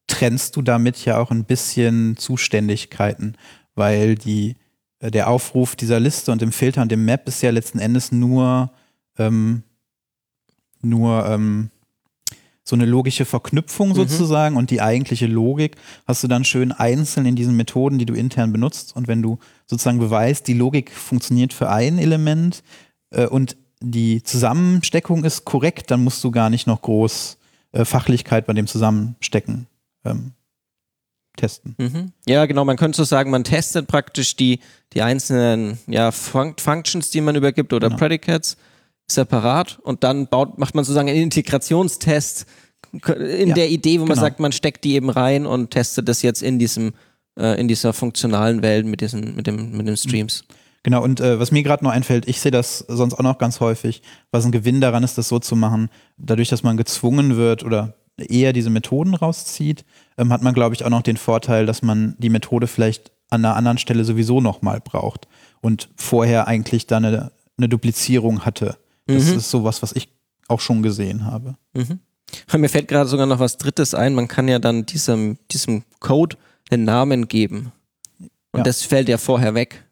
trennst 0.08 0.56
du 0.56 0.62
damit 0.62 1.04
ja 1.04 1.20
auch 1.20 1.30
ein 1.30 1.44
bisschen 1.44 2.16
Zuständigkeiten, 2.18 3.36
weil 3.76 4.16
die, 4.16 4.56
äh, 5.00 5.12
der 5.12 5.30
Aufruf 5.30 5.76
dieser 5.76 6.00
Liste 6.00 6.32
und 6.32 6.42
dem 6.42 6.52
Filter 6.52 6.82
und 6.82 6.92
dem 6.92 7.06
Map 7.06 7.28
ist 7.28 7.44
ja 7.44 7.52
letzten 7.52 7.80
Endes 7.80 8.12
nur 8.12 8.72
ähm, 9.18 9.64
nur, 10.82 11.26
ähm, 11.26 11.70
so 12.68 12.76
eine 12.76 12.86
logische 12.86 13.24
Verknüpfung 13.24 13.96
sozusagen 13.96 14.58
und 14.58 14.72
die 14.72 14.82
eigentliche 14.82 15.26
Logik 15.26 15.78
hast 16.06 16.24
du 16.24 16.28
dann 16.28 16.44
schön 16.44 16.74
einzeln 16.74 17.26
in 17.26 17.38
diesen 17.38 17.56
Methoden, 17.56 17.98
die 17.98 18.06
du 18.06 18.14
intern 18.14 18.52
benutzt. 18.52 18.94
Und 18.94 19.08
wenn 19.08 19.22
du 19.22 19.40
sozusagen 19.68 20.00
beweist, 20.00 20.48
die 20.48 20.54
Logik 20.54 20.92
funktioniert 20.92 21.54
für 21.54 21.70
ein 21.70 21.98
Element 21.98 22.64
äh, 23.12 23.26
und 23.26 23.56
die 23.80 24.22
Zusammensteckung 24.22 25.24
ist 25.24 25.46
korrekt, 25.46 25.92
dann 25.92 26.04
musst 26.04 26.22
du 26.26 26.32
gar 26.32 26.50
nicht 26.50 26.68
noch 26.68 26.82
groß 26.82 27.38
äh, 27.72 27.86
Fachlichkeit 27.86 28.46
bei 28.46 28.54
dem 28.54 28.68
Zusammenstecken 28.68 29.68
ähm, 30.04 30.34
testen. 31.38 31.76
Mhm. 31.78 32.12
Ja, 32.28 32.46
genau. 32.48 32.66
Man 32.66 32.76
könnte 32.76 32.98
so 32.98 33.06
sagen, 33.06 33.32
man 33.32 33.46
testet 33.46 33.88
praktisch 33.88 34.36
die, 34.36 34.60
die 34.92 35.02
einzelnen 35.02 35.78
ja, 35.88 36.12
Fun 36.12 36.56
Functions, 36.60 37.12
die 37.12 37.22
man 37.22 37.38
übergibt 37.38 37.72
oder 37.72 37.88
Genau. 37.88 38.00
Predicates 38.00 38.58
separat 39.08 39.80
und 39.84 40.04
dann 40.04 40.28
baut, 40.28 40.58
macht 40.58 40.76
man 40.76 40.84
sozusagen 40.84 41.10
einen 41.10 41.24
Integrationstest 41.24 42.46
in 42.94 43.50
Ja, 43.50 43.56
der 43.56 43.70
Idee, 43.70 44.00
wo 44.00 44.06
man 44.06 44.16
genau. 44.16 44.22
sagt, 44.22 44.40
man 44.40 44.52
steckt 44.52 44.84
die 44.84 44.94
eben 44.94 45.10
rein 45.10 45.46
und 45.46 45.72
testet 45.72 46.08
das 46.08 46.22
jetzt 46.22 46.42
in 46.42 46.60
diesem 46.60 46.94
äh, 47.38 47.60
in 47.60 47.68
dieser 47.68 47.94
funktionalen 47.94 48.62
Welt 48.62 48.86
mit 48.86 49.02
diesen 49.02 49.36
mit 49.36 49.48
dem 49.48 49.76
mit 49.76 49.88
den 49.88 49.98
Streams. 49.98 50.44
Genau, 50.84 51.04
und 51.04 51.20
äh, 51.20 51.40
was 51.40 51.52
mir 51.52 51.64
gerade 51.64 51.84
noch 51.84 51.92
einfällt, 51.92 52.28
ich 52.28 52.40
sehe 52.40 52.52
das 52.52 52.80
sonst 52.88 53.16
auch 53.16 53.24
noch 53.24 53.40
ganz 53.40 53.60
häufig, 53.60 54.02
was 54.32 54.46
ein 54.46 54.52
Gewinn 54.52 54.80
daran 54.80 55.04
ist, 55.04 55.18
das 55.18 55.28
so 55.28 55.40
zu 55.40 55.56
machen, 55.56 55.90
dadurch, 56.18 56.50
dass 56.50 56.64
man 56.64 56.78
gezwungen 56.78 57.36
wird 57.36 57.64
oder 57.64 57.96
eher 58.18 58.54
diese 58.54 58.70
Methoden 58.70 59.14
rauszieht, 59.14 59.86
ähm, 60.18 60.32
hat 60.32 60.44
man, 60.44 60.54
glaube 60.54 60.76
ich, 60.76 60.86
auch 60.86 60.90
noch 60.90 61.02
den 61.02 61.18
Vorteil, 61.18 61.66
dass 61.66 61.82
man 61.82 62.16
die 62.20 62.30
Methode 62.30 62.68
vielleicht 62.68 63.12
an 63.30 63.44
einer 63.44 63.56
anderen 63.56 63.78
Stelle 63.78 64.06
sowieso 64.06 64.40
nochmal 64.40 64.80
braucht 64.80 65.28
und 65.62 65.90
vorher 65.98 66.48
eigentlich 66.48 66.88
da 66.88 66.98
eine, 66.98 67.32
eine 67.58 67.70
Duplizierung 67.70 68.46
hatte. 68.46 68.78
Das 69.08 69.26
Mhm. 69.26 69.38
ist 69.38 69.50
sowas, 69.50 69.82
was 69.82 69.94
ich 69.94 70.10
auch 70.48 70.60
schon 70.62 70.84
gesehen 70.84 71.26
habe. 71.26 71.56
Mhm. 71.74 72.00
Mir 72.58 72.70
fällt 72.70 72.88
gerade 72.88 73.10
sogar 73.10 73.26
noch 73.26 73.40
was 73.40 73.58
Drittes 73.58 73.94
ein. 73.94 74.14
Man 74.14 74.28
kann 74.28 74.48
ja 74.48 74.60
dann 74.60 74.86
diesem, 74.86 75.38
diesem 75.52 75.84
Code 76.00 76.38
einen 76.70 76.84
Namen 76.84 77.28
geben. 77.28 77.72
Und 78.52 78.60
Ja. 78.60 78.64
das 78.64 78.84
fällt 78.84 79.08
ja 79.10 79.18
vorher 79.18 79.54
weg. 79.56 79.84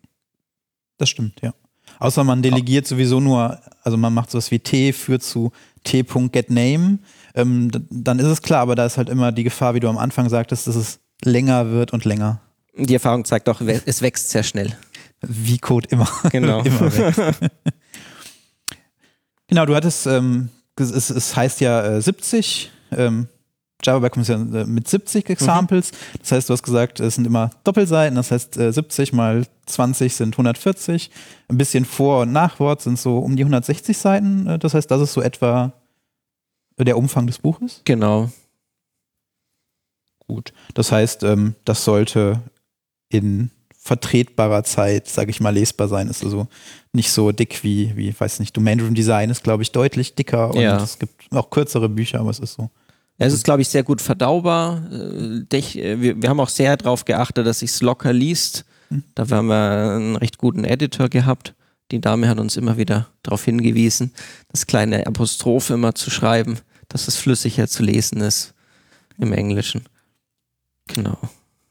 Das 0.97 1.09
stimmt, 1.09 1.41
ja. 1.41 1.53
Außer 1.99 2.23
man 2.25 2.41
delegiert 2.41 2.87
sowieso 2.87 3.19
nur, 3.21 3.59
also 3.83 3.95
man 3.97 4.13
macht 4.13 4.31
sowas 4.31 4.51
wie 4.51 4.59
T 4.59 4.91
führt 4.91 5.23
zu 5.23 5.51
T.getName, 5.85 6.99
ähm, 7.35 7.71
dann 7.89 8.19
ist 8.19 8.25
es 8.25 8.41
klar, 8.41 8.61
aber 8.61 8.75
da 8.75 8.85
ist 8.85 8.97
halt 8.97 9.07
immer 9.09 9.31
die 9.31 9.43
Gefahr, 9.43 9.75
wie 9.75 9.79
du 9.79 9.87
am 9.87 9.97
Anfang 9.97 10.27
sagtest, 10.29 10.67
dass 10.67 10.75
es 10.75 10.99
länger 11.23 11.69
wird 11.71 11.93
und 11.93 12.03
länger. 12.05 12.41
Die 12.77 12.93
Erfahrung 12.95 13.23
zeigt 13.23 13.47
auch, 13.47 13.61
es 13.61 14.01
wächst 14.01 14.29
sehr 14.31 14.43
schnell. 14.43 14.75
Wie 15.21 15.57
Code 15.59 15.87
immer. 15.91 16.09
Genau. 16.31 16.61
immer 16.63 16.81
wächst. 16.93 17.21
genau, 19.47 19.65
du 19.65 19.75
hattest, 19.75 20.07
ähm, 20.07 20.49
es, 20.77 21.09
es- 21.09 21.35
heißt 21.35 21.61
ja 21.61 21.83
äh, 21.83 22.01
70, 22.01 22.71
ähm, 22.91 23.27
Java 23.83 23.99
Backend 23.99 24.23
ist 24.23 24.29
ja 24.29 24.35
äh, 24.35 24.65
mit 24.65 24.87
70 24.87 25.29
Examples. 25.29 25.91
Das 26.19 26.31
heißt, 26.31 26.49
du 26.49 26.53
hast 26.53 26.63
gesagt, 26.63 26.99
es 26.99 27.15
sind 27.15 27.25
immer 27.27 27.51
Doppelseiten, 27.65 28.15
das 28.15 28.31
heißt 28.31 28.57
äh, 28.57 28.71
70 28.71 29.13
mal 29.13 29.45
20 29.67 30.15
sind 30.15 30.33
140. 30.33 31.11
Ein 31.49 31.57
bisschen 31.57 31.85
Vor- 31.85 32.21
und 32.21 32.31
Nachwort 32.31 32.81
sind 32.81 32.97
so 32.97 33.19
um 33.19 33.35
die 33.35 33.43
160 33.43 33.97
Seiten. 33.97 34.47
Äh, 34.47 34.59
Das 34.59 34.73
heißt, 34.73 34.89
das 34.89 35.01
ist 35.01 35.13
so 35.13 35.21
etwa 35.21 35.73
der 36.79 36.97
Umfang 36.97 37.27
des 37.27 37.37
Buches. 37.39 37.81
Genau. 37.85 38.29
Gut. 40.27 40.53
Das 40.73 40.91
heißt, 40.91 41.23
ähm, 41.23 41.55
das 41.65 41.83
sollte 41.83 42.41
in 43.09 43.51
vertretbarer 43.85 44.63
Zeit, 44.63 45.07
sage 45.07 45.29
ich 45.29 45.39
mal, 45.39 45.51
lesbar 45.53 45.87
sein. 45.87 46.09
Ist 46.09 46.23
also 46.23 46.47
nicht 46.91 47.11
so 47.11 47.31
dick 47.31 47.63
wie, 47.63 47.95
wie 47.95 48.19
weiß 48.19 48.39
nicht, 48.39 48.57
Domain 48.57 48.79
Driven 48.79 48.95
Design 48.95 49.29
ist, 49.29 49.43
glaube 49.43 49.61
ich, 49.61 49.71
deutlich 49.71 50.15
dicker 50.15 50.49
und 50.49 50.59
Ja. 50.59 50.81
es 50.81 50.97
gibt 50.97 51.31
auch 51.31 51.51
kürzere 51.51 51.87
Bücher, 51.87 52.19
aber 52.19 52.31
es 52.31 52.39
ist 52.39 52.53
so. 52.55 52.71
Es 53.19 53.31
ist, 53.31 53.43
glaube 53.43 53.61
ich, 53.61 53.69
sehr 53.69 53.83
gut 53.83 54.01
verdaubar. 54.01 54.81
Äh, 54.91 55.45
äh, 55.55 56.01
Wir, 56.01 56.19
wir 56.19 56.29
haben 56.29 56.39
auch 56.39 56.49
sehr 56.49 56.75
darauf 56.77 57.05
geachtet, 57.05 57.45
dass 57.45 57.59
sich's 57.59 57.81
locker 57.81 58.11
liest. 58.11 58.65
Hm. 58.89 59.03
Dafür 59.13 59.37
haben 59.37 59.47
wir 59.47 59.95
einen 59.97 60.15
recht 60.15 60.39
guten 60.39 60.63
Editor 60.63 61.07
gehabt. 61.07 61.53
Die 61.91 62.01
Dame 62.01 62.27
hat 62.27 62.39
uns 62.39 62.57
immer 62.57 62.77
wieder 62.77 63.07
darauf 63.21 63.45
hingewiesen, 63.45 64.11
das 64.49 64.65
kleine 64.65 65.05
Apostroph 65.05 65.69
immer 65.69 65.93
zu 65.93 66.09
schreiben, 66.09 66.57
dass 66.89 67.07
es 67.07 67.17
flüssiger 67.17 67.67
zu 67.67 67.83
lesen 67.83 68.21
ist 68.21 68.55
im 69.19 69.31
Englischen. 69.31 69.83
Genau. 70.87 71.19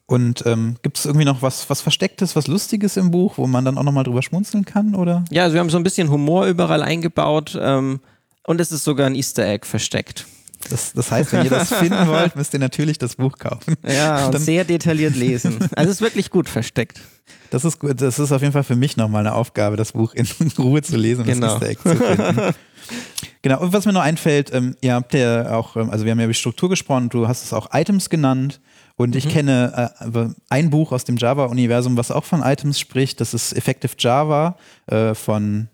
Und 0.07 0.45
ähm, 0.47 0.77
gibt 0.83 0.99
es 0.99 1.07
irgendwie 1.07 1.25
noch 1.25 1.41
was, 1.41 1.71
was 1.71 1.81
Verstecktes, 1.81 2.37
was 2.37 2.47
Lustiges 2.47 2.97
im 2.99 3.11
Buch, 3.11 3.39
wo 3.39 3.47
man 3.47 3.65
dann 3.65 3.79
auch 3.79 3.83
nochmal 3.83 4.05
drüber 4.05 4.23
schmunzeln 4.23 4.65
kann? 4.67 4.95
Oder? 4.95 5.25
Ja, 5.31 5.45
also 5.45 5.55
wir 5.55 5.61
haben 5.61 5.71
so 5.71 5.79
ein 5.79 5.83
bisschen 5.83 6.11
Humor 6.11 6.47
überall 6.47 6.83
eingebaut 6.83 7.59
ähm, 7.61 8.01
und 8.47 8.61
es 8.61 8.71
ist 8.71 8.85
sogar 8.85 9.07
ein 9.07 9.15
Easter 9.15 9.47
Egg 9.47 9.67
versteckt. 9.67 10.27
Das, 10.69 10.93
das 10.93 11.11
heißt, 11.11 11.33
wenn 11.33 11.45
ihr 11.45 11.51
das 11.51 11.69
finden 11.75 12.07
wollt, 12.07 12.37
müsst 12.37 12.53
ihr 12.53 12.61
natürlich 12.61 12.99
das 12.99 13.17
Buch 13.17 13.39
kaufen. 13.39 13.77
Ja, 13.87 14.27
und 14.27 14.35
Dann- 14.35 14.43
sehr 14.43 14.65
detailliert 14.65 15.17
lesen. 15.17 15.59
Also 15.75 15.91
es 15.91 15.97
ist 15.97 16.01
wirklich 16.03 16.31
gut 16.31 16.49
versteckt. 16.51 17.01
Das 17.51 17.65
ist 17.65 17.79
gut. 17.79 18.01
Das 18.01 18.19
ist 18.19 18.31
auf 18.33 18.43
jeden 18.43 18.53
Fall 18.53 18.65
für 18.65 18.77
mich 18.77 18.97
nochmal 18.99 19.21
eine 19.21 19.35
Aufgabe, 19.35 19.77
das 19.77 19.93
Buch 19.93 20.13
in 20.13 20.27
Ruhe 20.59 20.83
zu 20.83 20.97
lesen 20.97 21.21
und 21.23 21.29
Genau. 21.29 21.59
das 21.59 21.63
Easter 21.63 21.69
Egg 21.69 21.81
zu 21.83 21.97
finden. 21.97 22.55
genau. 23.43 23.61
Und 23.61 23.73
was 23.73 23.87
mir 23.87 23.93
noch 23.95 24.03
einfällt, 24.03 24.53
ähm, 24.53 24.77
ihr 24.83 24.95
habt 24.95 25.15
ja 25.15 25.55
auch, 25.55 25.77
ähm, 25.77 25.89
also 25.91 26.05
wir 26.05 26.13
haben 26.13 26.19
ja 26.19 26.25
über 26.25 26.33
die 26.33 26.39
Struktur 26.39 26.69
gesprochen, 26.69 27.09
du 27.09 27.27
hast 27.29 27.43
es 27.45 27.53
auch 27.55 27.69
Items 27.73 28.11
genannt. 28.11 28.61
Und 28.97 29.11
Mhm. 29.11 29.17
ich 29.17 29.29
kenne 29.29 29.95
äh, 30.01 30.29
ein 30.49 30.71
Buch 30.71 30.93
aus 30.93 31.05
dem 31.05 31.17
Java-Universum, 31.17 31.97
was 31.97 32.11
auch 32.11 32.25
von 32.25 32.43
Items 32.43 32.79
spricht. 32.79 33.21
Das 33.21 33.35
ist 33.35 33.53
Effective 33.53 33.93
Java 33.99 34.57
äh, 34.87 35.15
von, 35.15 35.69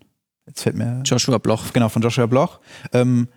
jetzt 0.47 0.63
fällt 0.63 0.75
mir, 0.75 1.01
Joshua 1.05 1.37
Bloch. 1.37 1.71
genau, 1.73 1.89
von 1.89 2.01
Joshua 2.01 2.25
Bloch. 2.25 2.59
Ähm, 2.93 3.27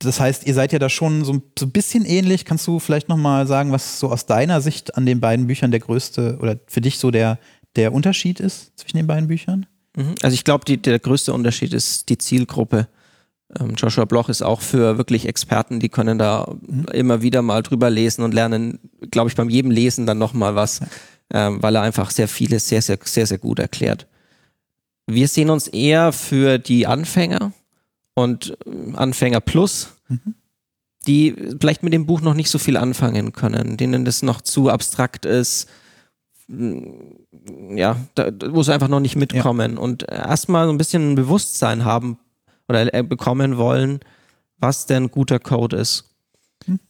das 0.00 0.20
heißt, 0.20 0.46
ihr 0.46 0.52
seid 0.54 0.72
ja 0.72 0.78
da 0.78 0.88
schon 0.90 1.24
so, 1.24 1.40
so 1.58 1.66
ein 1.66 1.70
bisschen 1.70 2.04
ähnlich. 2.04 2.44
Kannst 2.44 2.66
du 2.66 2.78
vielleicht 2.80 3.08
nochmal 3.08 3.46
sagen, 3.46 3.72
was 3.72 3.98
so 3.98 4.10
aus 4.10 4.26
deiner 4.26 4.60
Sicht 4.60 4.96
an 4.96 5.06
den 5.06 5.20
beiden 5.20 5.46
Büchern 5.46 5.70
der 5.70 5.80
größte 5.80 6.38
oder 6.40 6.58
für 6.66 6.80
dich 6.82 6.98
so 6.98 7.10
der, 7.10 7.38
der 7.76 7.92
Unterschied 7.94 8.40
ist 8.40 8.78
zwischen 8.78 8.96
den 8.98 9.06
beiden 9.06 9.28
Büchern? 9.28 9.66
Mhm. 9.96 10.14
Also 10.22 10.34
ich 10.34 10.44
glaube, 10.44 10.64
der 10.76 10.98
größte 10.98 11.32
Unterschied 11.32 11.72
ist 11.72 12.08
die 12.10 12.18
Zielgruppe. 12.18 12.88
Ähm, 13.58 13.74
Joshua 13.76 14.04
Bloch 14.04 14.28
ist 14.28 14.42
auch 14.42 14.60
für 14.60 14.98
wirklich 14.98 15.26
Experten, 15.28 15.80
die 15.80 15.88
können 15.88 16.18
da 16.18 16.56
immer 16.92 17.22
wieder 17.22 17.42
mal 17.42 17.62
drüber 17.62 17.90
lesen 17.90 18.22
und 18.22 18.34
lernen, 18.34 18.80
glaube 19.10 19.28
ich, 19.28 19.36
beim 19.36 19.50
jedem 19.50 19.70
Lesen 19.70 20.06
dann 20.06 20.18
nochmal 20.18 20.54
was, 20.54 20.80
ähm, 21.32 21.62
weil 21.62 21.76
er 21.76 21.82
einfach 21.82 22.10
sehr 22.10 22.28
vieles 22.28 22.68
sehr, 22.68 22.82
sehr, 22.82 22.98
sehr, 23.02 23.26
sehr 23.26 23.38
gut 23.38 23.58
erklärt. 23.58 24.06
Wir 25.06 25.28
sehen 25.28 25.50
uns 25.50 25.68
eher 25.68 26.12
für 26.12 26.58
die 26.58 26.86
Anfänger 26.86 27.52
und 28.14 28.56
äh, 28.66 28.96
Anfänger 28.96 29.40
Plus, 29.40 29.92
die 31.06 31.36
vielleicht 31.60 31.84
mit 31.84 31.92
dem 31.92 32.06
Buch 32.06 32.20
noch 32.20 32.34
nicht 32.34 32.50
so 32.50 32.58
viel 32.58 32.76
anfangen 32.76 33.32
können, 33.32 33.76
denen 33.76 34.04
das 34.04 34.22
noch 34.22 34.40
zu 34.40 34.70
abstrakt 34.70 35.24
ist, 35.24 35.68
ja, 36.48 37.96
da, 38.14 38.30
wo 38.50 38.62
sie 38.62 38.72
einfach 38.72 38.88
noch 38.88 39.00
nicht 39.00 39.16
mitkommen 39.16 39.78
und 39.78 40.08
erstmal 40.08 40.66
so 40.66 40.72
ein 40.72 40.78
bisschen 40.78 41.12
ein 41.12 41.14
Bewusstsein 41.16 41.84
haben 41.84 42.18
oder 42.68 42.92
äh, 42.92 43.02
bekommen 43.02 43.56
wollen, 43.56 44.00
was 44.58 44.86
denn 44.86 45.10
guter 45.10 45.38
Code 45.38 45.76
ist. 45.76 46.04
Hm. 46.64 46.80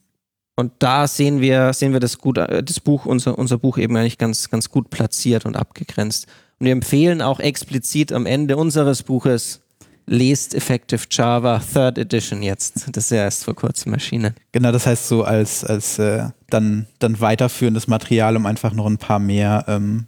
Und 0.57 0.73
da 0.79 1.07
sehen 1.07 1.41
wir, 1.41 1.73
sehen 1.73 1.93
wir 1.93 2.01
das 2.01 2.19
gut, 2.19 2.39
äh, 2.39 2.63
das 2.63 2.81
Buch, 2.81 3.07
unser, 3.07 3.39
unser 3.39 3.59
Buch 3.59 3.79
eben 3.79 3.97
eigentlich 3.97 4.19
ganz, 4.19 4.51
ganz 4.51 4.71
gut 4.71 4.91
platziert 4.91 5.47
und 5.47 5.57
abgegrenzt. 5.57 6.27
Und 6.59 6.67
wir 6.67 6.73
empfehlen 6.73 7.21
auch 7.21 7.41
explizit 7.41 8.13
am 8.13 8.27
Ende 8.27 8.57
unseres 8.57 9.03
Buches, 9.03 9.61
lest 10.07 10.55
Effective 10.55 11.03
Java 11.11 11.59
Third 11.59 11.99
Edition 11.99 12.43
jetzt. 12.43 12.89
Das 12.93 13.05
ist 13.05 13.11
ja 13.11 13.25
erst 13.25 13.45
vor 13.45 13.55
kurzem 13.55 13.93
erschienen. 13.93 14.35
Genau, 14.53 14.73
das 14.73 14.87
heißt 14.87 15.09
so 15.09 15.25
als, 15.25 15.65
als 15.65 15.99
äh, 15.99 16.31
dann, 16.49 16.87
dann 16.99 17.21
weiterführendes 17.21 17.89
Material, 17.89 18.37
um 18.37 18.47
einfach 18.47 18.73
noch 18.73 18.87
ein 18.87 18.99
paar 18.99 19.19
mehr 19.19 19.65
ähm, 19.67 20.07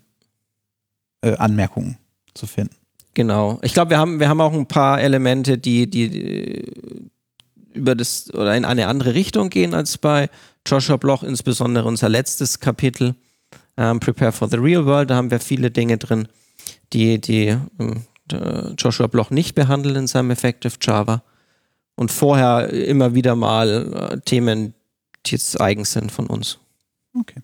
äh, 1.20 1.36
Anmerkungen 1.36 1.98
zu 2.34 2.46
finden. 2.46 2.76
Genau. 3.18 3.58
Ich 3.62 3.74
glaube, 3.74 3.90
wir 3.90 3.98
haben, 3.98 4.20
wir 4.20 4.28
haben 4.28 4.40
auch 4.40 4.52
ein 4.52 4.66
paar 4.68 5.00
Elemente, 5.00 5.58
die, 5.58 5.90
die 5.90 6.04
äh, 6.04 6.62
über 7.74 7.96
das 7.96 8.32
oder 8.32 8.56
in 8.56 8.64
eine 8.64 8.86
andere 8.86 9.14
Richtung 9.14 9.50
gehen 9.50 9.74
als 9.74 9.98
bei 9.98 10.30
Joshua 10.64 10.98
Bloch, 10.98 11.24
insbesondere 11.24 11.88
unser 11.88 12.08
letztes 12.08 12.60
Kapitel, 12.60 13.16
ähm, 13.76 13.98
Prepare 13.98 14.30
for 14.30 14.48
the 14.48 14.56
Real 14.56 14.86
World. 14.86 15.10
Da 15.10 15.16
haben 15.16 15.32
wir 15.32 15.40
viele 15.40 15.72
Dinge 15.72 15.98
drin, 15.98 16.28
die, 16.92 17.20
die 17.20 17.56
der 18.30 18.74
Joshua 18.78 19.08
Bloch 19.08 19.30
nicht 19.30 19.56
behandelt 19.56 19.96
in 19.96 20.06
seinem 20.06 20.30
Effective 20.30 20.74
Java. 20.80 21.24
Und 21.96 22.12
vorher 22.12 22.72
immer 22.72 23.16
wieder 23.16 23.34
mal 23.34 24.12
äh, 24.12 24.20
Themen, 24.20 24.74
die 25.26 25.32
jetzt 25.32 25.60
eigen 25.60 25.84
sind 25.84 26.12
von 26.12 26.28
uns. 26.28 26.60
Okay. 27.18 27.42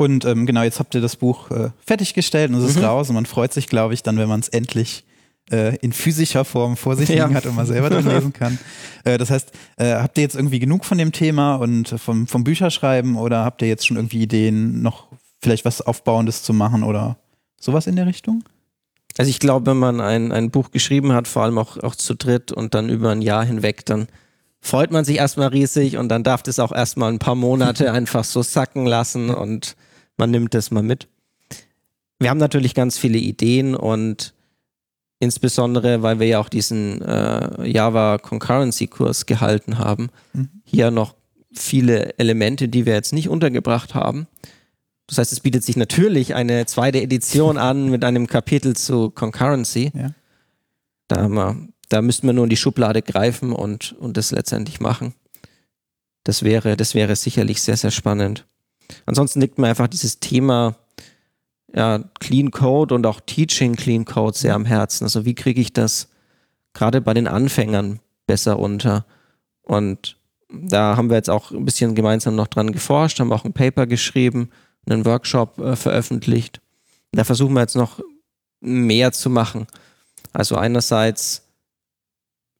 Und 0.00 0.24
ähm, 0.24 0.46
genau, 0.46 0.62
jetzt 0.62 0.78
habt 0.78 0.94
ihr 0.94 1.02
das 1.02 1.16
Buch 1.16 1.50
äh, 1.50 1.70
fertiggestellt 1.86 2.50
und 2.50 2.56
es 2.56 2.70
ist 2.70 2.78
Mhm. 2.78 2.84
raus 2.84 3.10
und 3.10 3.16
man 3.16 3.26
freut 3.26 3.52
sich, 3.52 3.66
glaube 3.66 3.92
ich, 3.92 4.02
dann, 4.02 4.16
wenn 4.16 4.30
man 4.30 4.40
es 4.40 4.48
endlich 4.48 5.04
äh, 5.52 5.76
in 5.82 5.92
physischer 5.92 6.46
Form 6.46 6.78
vor 6.78 6.96
sich 6.96 7.08
Ja. 7.10 7.24
liegen 7.26 7.36
hat 7.36 7.44
und 7.44 7.54
man 7.54 7.66
selber 7.66 7.90
durchlesen 7.90 8.32
kann. 8.32 8.58
Äh, 9.04 9.18
das 9.18 9.28
heißt, 9.30 9.52
äh, 9.76 9.94
habt 9.96 10.16
ihr 10.16 10.22
jetzt 10.22 10.36
irgendwie 10.36 10.58
genug 10.58 10.86
von 10.86 10.96
dem 10.96 11.12
Thema 11.12 11.56
und 11.56 11.88
vom, 12.00 12.26
vom 12.26 12.44
Bücherschreiben 12.44 13.16
oder 13.16 13.44
habt 13.44 13.60
ihr 13.60 13.68
jetzt 13.68 13.86
schon 13.86 13.96
irgendwie 13.98 14.22
Ideen, 14.22 14.80
noch 14.80 15.08
vielleicht 15.42 15.64
was 15.66 15.82
Aufbauendes 15.82 16.42
zu 16.44 16.52
machen 16.54 16.82
oder 16.82 17.18
sowas 17.60 17.86
in 17.86 17.96
der 17.96 18.06
Richtung? 18.06 18.42
Also 19.18 19.28
ich 19.28 19.38
glaube, 19.38 19.66
wenn 19.66 19.76
man 19.78 20.00
ein, 20.00 20.32
ein 20.32 20.50
Buch 20.50 20.70
geschrieben 20.70 21.12
hat, 21.12 21.28
vor 21.28 21.42
allem 21.42 21.58
auch, 21.58 21.76
auch 21.82 21.94
zu 21.94 22.14
dritt 22.14 22.52
und 22.52 22.72
dann 22.74 22.88
über 22.88 23.10
ein 23.10 23.20
Jahr 23.22 23.44
hinweg, 23.44 23.84
dann 23.84 24.06
freut 24.62 24.92
man 24.92 25.04
sich 25.04 25.16
erstmal 25.16 25.48
riesig 25.48 25.98
und 25.98 26.08
dann 26.08 26.22
darf 26.22 26.42
das 26.42 26.58
auch 26.58 26.72
erstmal 26.72 27.12
ein 27.12 27.18
paar 27.18 27.34
Monate 27.34 27.92
einfach 27.98 28.24
so 28.24 28.42
sacken 28.42 28.86
lassen 28.86 29.28
und 29.28 29.76
man 30.20 30.30
nimmt 30.30 30.54
das 30.54 30.70
mal 30.70 30.82
mit. 30.82 31.08
Wir 32.20 32.30
haben 32.30 32.38
natürlich 32.38 32.74
ganz 32.74 32.98
viele 32.98 33.18
Ideen 33.18 33.74
und 33.74 34.34
insbesondere, 35.18 36.02
weil 36.02 36.20
wir 36.20 36.26
ja 36.26 36.38
auch 36.38 36.50
diesen 36.50 37.00
äh, 37.02 37.66
Java 37.66 38.18
Concurrency 38.18 38.86
Kurs 38.86 39.26
gehalten 39.26 39.78
haben, 39.78 40.10
mhm. 40.34 40.50
hier 40.64 40.90
noch 40.90 41.14
viele 41.52 42.18
Elemente, 42.18 42.68
die 42.68 42.86
wir 42.86 42.92
jetzt 42.92 43.12
nicht 43.12 43.28
untergebracht 43.28 43.94
haben. 43.94 44.28
Das 45.06 45.18
heißt, 45.18 45.32
es 45.32 45.40
bietet 45.40 45.64
sich 45.64 45.76
natürlich 45.76 46.34
eine 46.34 46.66
zweite 46.66 47.00
Edition 47.00 47.56
an 47.56 47.88
mit 47.90 48.04
einem 48.04 48.26
Kapitel 48.26 48.76
zu 48.76 49.10
Concurrency. 49.10 49.90
Ja. 49.94 50.10
Da, 51.08 51.28
wir, 51.28 51.56
da 51.88 52.02
müssten 52.02 52.26
wir 52.26 52.34
nur 52.34 52.44
in 52.44 52.50
die 52.50 52.56
Schublade 52.56 53.00
greifen 53.00 53.52
und, 53.52 53.96
und 53.98 54.18
das 54.18 54.30
letztendlich 54.30 54.80
machen. 54.80 55.14
Das 56.24 56.42
wäre, 56.42 56.76
das 56.76 56.94
wäre 56.94 57.16
sicherlich 57.16 57.62
sehr, 57.62 57.78
sehr 57.78 57.90
spannend. 57.90 58.44
Ansonsten 59.10 59.40
liegt 59.40 59.58
mir 59.58 59.66
einfach 59.66 59.88
dieses 59.88 60.20
Thema 60.20 60.76
ja, 61.74 61.98
Clean 62.20 62.52
Code 62.52 62.94
und 62.94 63.04
auch 63.06 63.18
Teaching 63.18 63.74
Clean 63.74 64.04
Code 64.04 64.38
sehr 64.38 64.54
am 64.54 64.64
Herzen. 64.64 65.02
Also 65.02 65.24
wie 65.24 65.34
kriege 65.34 65.60
ich 65.60 65.72
das 65.72 66.06
gerade 66.74 67.00
bei 67.00 67.12
den 67.12 67.26
Anfängern 67.26 67.98
besser 68.28 68.60
unter? 68.60 69.04
Und 69.62 70.16
da 70.48 70.96
haben 70.96 71.10
wir 71.10 71.16
jetzt 71.16 71.28
auch 71.28 71.50
ein 71.50 71.64
bisschen 71.64 71.96
gemeinsam 71.96 72.36
noch 72.36 72.46
dran 72.46 72.70
geforscht, 72.70 73.18
haben 73.18 73.32
auch 73.32 73.44
ein 73.44 73.52
Paper 73.52 73.88
geschrieben, 73.88 74.50
einen 74.86 75.04
Workshop 75.04 75.58
äh, 75.58 75.74
veröffentlicht. 75.74 76.60
Da 77.10 77.24
versuchen 77.24 77.54
wir 77.54 77.62
jetzt 77.62 77.74
noch 77.74 77.98
mehr 78.60 79.10
zu 79.10 79.28
machen. 79.28 79.66
Also 80.32 80.54
einerseits 80.54 81.48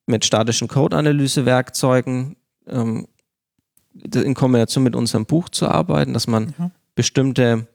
mit 0.07 0.25
statischen 0.25 0.67
Code-Analyse-Werkzeugen 0.67 2.35
ähm, 2.67 3.07
in 3.95 4.35
Kombination 4.35 4.85
mit 4.85 4.97
unserem 4.97 5.27
Buch 5.27 5.49
zu 5.49 5.69
arbeiten, 5.69 6.13
dass 6.13 6.27
man 6.27 6.55
mhm. 6.57 6.71
bestimmte 6.95 7.67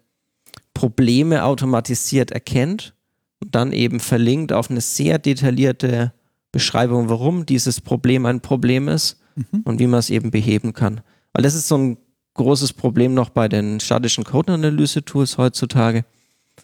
Probleme 0.74 1.44
automatisiert 1.44 2.32
erkennt 2.32 2.94
und 3.42 3.56
dann 3.56 3.72
eben 3.72 4.00
verlinkt 4.00 4.54
auf 4.54 4.70
eine 4.70 4.82
sehr 4.82 5.20
detaillierte 5.20 6.14
Beschreibung, 6.52 7.10
warum 7.10 7.46
dieses 7.46 7.82
Problem 7.82 8.26
ein 8.26 8.42
Problem 8.42 8.88
ist 8.88 9.20
mhm. 9.36 9.62
und 9.64 9.80
wie 9.80 9.88
man 9.88 10.00
es 10.00 10.10
eben 10.10 10.32
beheben 10.32 10.74
kann. 10.74 11.02
Weil 11.34 11.44
das 11.44 11.56
ist 11.56 11.68
so 11.68 11.78
ein 11.78 11.98
großes 12.36 12.74
Problem 12.74 13.14
noch 13.14 13.30
bei 13.30 13.48
den 13.48 13.80
statischen 13.80 14.24
Code-Analyse-Tools 14.24 15.38
heutzutage, 15.38 16.06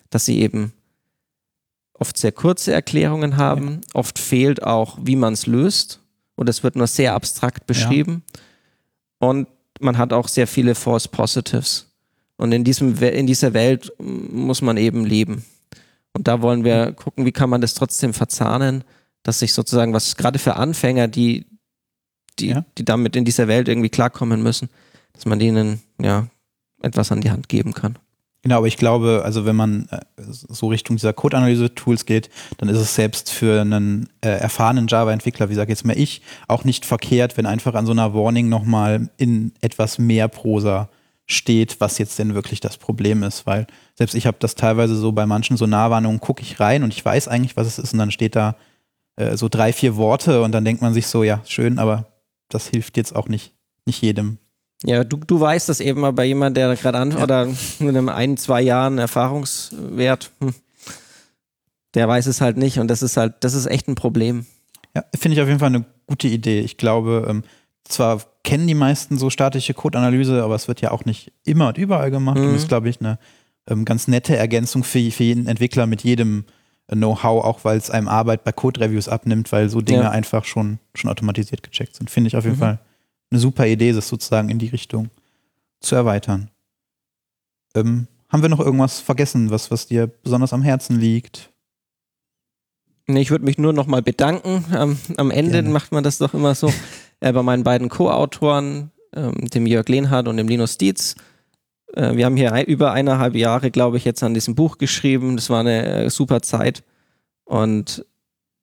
dass 0.09 0.25
sie 0.25 0.39
eben 0.39 0.73
oft 1.93 2.17
sehr 2.17 2.31
kurze 2.31 2.73
Erklärungen 2.73 3.37
haben, 3.37 3.69
ja. 3.69 3.79
oft 3.93 4.17
fehlt 4.17 4.63
auch, 4.63 4.97
wie 5.01 5.15
man 5.15 5.33
es 5.33 5.45
löst 5.45 5.99
und 6.35 6.49
es 6.49 6.63
wird 6.63 6.75
nur 6.75 6.87
sehr 6.87 7.13
abstrakt 7.13 7.67
beschrieben 7.67 8.23
ja. 8.35 8.41
Und 9.21 9.47
man 9.79 9.97
hat 9.97 10.13
auch 10.13 10.27
sehr 10.27 10.47
viele 10.47 10.75
False 10.75 11.07
Positives. 11.07 11.87
Und 12.37 12.51
in, 12.51 12.63
diesem, 12.63 12.97
in 12.97 13.27
dieser 13.27 13.53
Welt 13.53 13.93
muss 13.99 14.61
man 14.63 14.77
eben 14.77 15.05
leben. 15.05 15.45
Und 16.11 16.27
da 16.27 16.41
wollen 16.41 16.63
wir 16.63 16.91
gucken, 16.93 17.25
wie 17.25 17.31
kann 17.31 17.49
man 17.49 17.61
das 17.61 17.75
trotzdem 17.75 18.13
verzahnen, 18.15 18.83
dass 19.21 19.39
sich 19.39 19.53
sozusagen, 19.53 19.93
was 19.93 20.17
gerade 20.17 20.39
für 20.39 20.55
Anfänger, 20.55 21.07
die, 21.07 21.45
die, 22.39 22.47
ja. 22.47 22.65
die 22.79 22.83
damit 22.83 23.15
in 23.15 23.25
dieser 23.25 23.47
Welt 23.47 23.67
irgendwie 23.67 23.89
klarkommen 23.89 24.41
müssen, 24.41 24.69
dass 25.13 25.25
man 25.25 25.37
denen 25.37 25.81
ja 26.01 26.27
etwas 26.81 27.11
an 27.11 27.21
die 27.21 27.29
Hand 27.29 27.47
geben 27.47 27.73
kann. 27.73 27.99
Genau, 28.43 28.57
aber 28.57 28.67
ich 28.67 28.77
glaube, 28.77 29.21
also 29.23 29.45
wenn 29.45 29.55
man 29.55 29.87
äh, 29.91 29.99
so 30.17 30.67
Richtung 30.67 30.95
dieser 30.95 31.13
Code-Analyse-Tools 31.13 32.05
geht, 32.05 32.29
dann 32.57 32.69
ist 32.69 32.77
es 32.79 32.95
selbst 32.95 33.29
für 33.29 33.61
einen 33.61 34.09
äh, 34.21 34.29
erfahrenen 34.29 34.87
Java-Entwickler, 34.87 35.49
wie 35.49 35.53
sage 35.53 35.71
jetzt 35.71 35.85
mal 35.85 35.97
ich, 35.97 36.23
auch 36.47 36.63
nicht 36.63 36.85
verkehrt, 36.85 37.37
wenn 37.37 37.45
einfach 37.45 37.75
an 37.75 37.85
so 37.85 37.91
einer 37.91 38.15
Warning 38.15 38.49
nochmal 38.49 39.09
in 39.17 39.53
etwas 39.61 39.99
mehr 39.99 40.27
Prosa 40.27 40.89
steht, 41.27 41.79
was 41.79 41.99
jetzt 41.99 42.17
denn 42.17 42.33
wirklich 42.33 42.59
das 42.59 42.77
Problem 42.77 43.21
ist, 43.23 43.45
weil 43.45 43.67
selbst 43.95 44.15
ich 44.15 44.25
habe 44.25 44.37
das 44.39 44.55
teilweise 44.55 44.95
so 44.95 45.11
bei 45.11 45.27
manchen 45.27 45.55
so 45.55 45.67
Nahwarnungen, 45.67 46.19
gucke 46.19 46.41
ich 46.41 46.59
rein 46.59 46.83
und 46.83 46.93
ich 46.93 47.05
weiß 47.05 47.27
eigentlich, 47.27 47.55
was 47.55 47.67
es 47.67 47.77
ist 47.77 47.93
und 47.93 47.99
dann 47.99 48.11
steht 48.11 48.35
da 48.35 48.55
äh, 49.17 49.37
so 49.37 49.49
drei, 49.49 49.71
vier 49.71 49.95
Worte 49.95 50.41
und 50.41 50.51
dann 50.51 50.65
denkt 50.65 50.81
man 50.81 50.93
sich 50.93 51.07
so, 51.07 51.23
ja, 51.23 51.41
schön, 51.45 51.77
aber 51.77 52.07
das 52.49 52.67
hilft 52.67 52.97
jetzt 52.97 53.15
auch 53.15 53.27
nicht, 53.27 53.53
nicht 53.85 54.01
jedem. 54.01 54.39
Ja, 54.83 55.03
du, 55.03 55.17
du 55.17 55.39
weißt 55.39 55.69
das 55.69 55.79
eben 55.79 56.01
mal 56.01 56.13
bei 56.13 56.25
jemandem, 56.25 56.67
der 56.67 56.75
gerade 56.75 56.97
an 56.97 57.11
ja. 57.11 57.23
oder 57.23 57.45
mit 57.45 57.89
einem 57.89 58.09
ein, 58.09 58.37
zwei 58.37 58.61
Jahren 58.61 58.97
Erfahrungswert, 58.97 60.31
hm, 60.39 60.55
der 61.93 62.07
weiß 62.07 62.25
es 62.25 62.41
halt 62.41 62.57
nicht 62.57 62.79
und 62.79 62.87
das 62.87 63.03
ist 63.03 63.17
halt, 63.17 63.35
das 63.41 63.53
ist 63.53 63.67
echt 63.67 63.87
ein 63.87 63.95
Problem. 63.95 64.45
Ja, 64.95 65.03
finde 65.15 65.35
ich 65.35 65.41
auf 65.41 65.47
jeden 65.47 65.59
Fall 65.59 65.69
eine 65.69 65.85
gute 66.07 66.27
Idee. 66.27 66.61
Ich 66.61 66.77
glaube, 66.77 67.27
ähm, 67.29 67.43
zwar 67.83 68.21
kennen 68.43 68.67
die 68.67 68.73
meisten 68.73 69.17
so 69.17 69.29
statische 69.29 69.73
Code-Analyse, 69.73 70.43
aber 70.43 70.55
es 70.55 70.67
wird 70.67 70.81
ja 70.81 70.91
auch 70.91 71.05
nicht 71.05 71.31
immer 71.45 71.67
und 71.67 71.77
überall 71.77 72.11
gemacht 72.11 72.39
mhm. 72.39 72.49
und 72.49 72.55
ist, 72.55 72.67
glaube 72.67 72.89
ich, 72.89 72.99
eine 72.99 73.19
ähm, 73.69 73.85
ganz 73.85 74.07
nette 74.07 74.35
Ergänzung 74.35 74.83
für, 74.83 75.11
für 75.11 75.23
jeden 75.23 75.47
Entwickler 75.47 75.85
mit 75.85 76.03
jedem 76.03 76.45
äh, 76.87 76.95
Know-how, 76.95 77.43
auch 77.43 77.63
weil 77.63 77.77
es 77.77 77.91
einem 77.91 78.07
Arbeit 78.07 78.43
bei 78.43 78.51
Code-Reviews 78.51 79.07
abnimmt, 79.07 79.51
weil 79.51 79.69
so 79.69 79.81
Dinge 79.81 80.03
ja. 80.03 80.09
einfach 80.09 80.45
schon, 80.45 80.79
schon 80.95 81.09
automatisiert 81.09 81.61
gecheckt 81.61 81.95
sind. 81.95 82.09
Finde 82.09 82.29
ich 82.29 82.35
auf 82.35 82.45
jeden 82.45 82.55
mhm. 82.55 82.61
Fall 82.61 82.79
eine 83.31 83.39
super 83.39 83.65
Idee, 83.65 83.93
das 83.93 84.07
sozusagen 84.07 84.49
in 84.49 84.59
die 84.59 84.67
Richtung 84.67 85.09
zu 85.79 85.95
erweitern. 85.95 86.49
Ähm, 87.73 88.07
haben 88.29 88.41
wir 88.41 88.49
noch 88.49 88.59
irgendwas 88.59 88.99
vergessen, 88.99 89.49
was, 89.49 89.71
was 89.71 89.87
dir 89.87 90.07
besonders 90.07 90.53
am 90.53 90.61
Herzen 90.61 90.99
liegt? 90.99 91.49
Nee, 93.07 93.21
ich 93.21 93.31
würde 93.31 93.45
mich 93.45 93.57
nur 93.57 93.73
noch 93.73 93.87
mal 93.87 94.01
bedanken. 94.01 94.65
Ähm, 94.73 94.97
am 95.17 95.31
Ende 95.31 95.53
Gerne. 95.53 95.69
macht 95.69 95.91
man 95.91 96.03
das 96.03 96.17
doch 96.17 96.33
immer 96.33 96.55
so. 96.55 96.71
äh, 97.19 97.33
bei 97.33 97.43
meinen 97.43 97.63
beiden 97.63 97.89
Co-Autoren, 97.89 98.91
ähm, 99.13 99.33
dem 99.49 99.65
Jörg 99.65 99.87
Lehnhardt 99.87 100.27
und 100.27 100.37
dem 100.37 100.47
Linus 100.47 100.77
Dietz. 100.77 101.15
Äh, 101.93 102.15
wir 102.15 102.25
haben 102.25 102.37
hier 102.37 102.53
ein, 102.53 102.65
über 102.65 102.91
eineinhalb 102.91 103.35
Jahre, 103.35 103.71
glaube 103.71 103.97
ich, 103.97 104.05
jetzt 104.05 104.23
an 104.23 104.33
diesem 104.33 104.55
Buch 104.55 104.77
geschrieben. 104.77 105.35
Das 105.35 105.49
war 105.49 105.61
eine 105.61 105.85
äh, 105.85 106.09
super 106.09 106.41
Zeit. 106.41 106.83
Und 107.43 108.05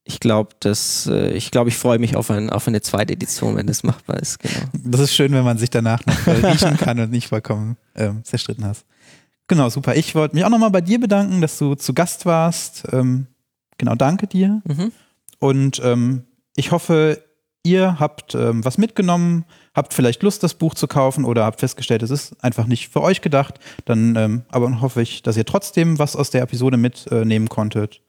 ich 0.09 0.21
glaube, 0.21 0.51
dass 0.61 1.07
äh, 1.07 1.33
ich 1.33 1.51
glaube, 1.51 1.69
ich 1.69 1.77
freue 1.77 1.99
mich 1.99 2.17
auf, 2.17 2.31
ein, 2.31 2.49
auf 2.49 2.67
eine 2.67 2.81
zweite 2.81 3.13
Edition, 3.13 3.57
wenn 3.57 3.67
das 3.67 3.83
machbar 3.83 4.19
ist. 4.19 4.39
Genau. 4.39 4.65
Das 4.73 5.03
ist 5.03 5.15
schön, 5.15 5.33
wenn 5.33 5.45
man 5.45 5.59
sich 5.59 5.69
danach 5.69 6.05
noch 6.07 6.27
äh, 6.27 6.47
riechen 6.47 6.79
kann 6.79 6.99
und 6.99 7.11
nicht 7.11 7.29
vollkommen 7.29 7.77
ähm, 7.95 8.25
zerstritten 8.25 8.65
hast. 8.65 8.87
Genau, 9.49 9.69
super. 9.69 9.97
Ich 9.97 10.15
wollte 10.15 10.35
mich 10.35 10.47
auch 10.47 10.51
nochmal 10.51 10.71
bei 10.71 10.81
dir 10.81 10.99
bedanken, 10.99 11.43
dass 11.43 11.59
du 11.59 11.75
zu 11.75 11.93
Gast 11.93 12.25
warst. 12.25 12.85
Ähm, 12.91 13.27
genau, 13.77 13.95
danke 13.97 14.27
dir. 14.27 14.63
Mhm. 14.65 14.93
Und 15.41 15.81
ähm, 15.85 16.25
ich 16.57 16.73
hoffe, 16.73 17.23
ihr 17.63 18.01
habt 18.01 18.35
ähm, 18.35 18.65
was 18.65 18.79
mitgenommen, 18.79 19.45
habt 19.75 19.93
vielleicht 19.93 20.23
Lust, 20.23 20.43
das 20.43 20.55
Buch 20.55 20.75
zu 20.75 20.89
kaufen 20.89 21.27
oder 21.27 21.45
habt 21.45 21.61
festgestellt, 21.61 22.03
es 22.03 22.11
ist 22.11 22.43
einfach 22.43 22.67
nicht 22.67 22.89
für 22.89 23.03
euch 23.03 23.21
gedacht. 23.21 23.61
Dann 23.85 24.17
ähm, 24.17 24.43
aber 24.49 24.81
hoffe 24.81 25.03
ich, 25.03 25.23
dass 25.23 25.37
ihr 25.37 25.45
trotzdem 25.45 25.99
was 25.99 26.17
aus 26.17 26.31
der 26.31 26.41
Episode 26.41 26.79
mitnehmen 26.79 27.51
konntet. 27.51 28.01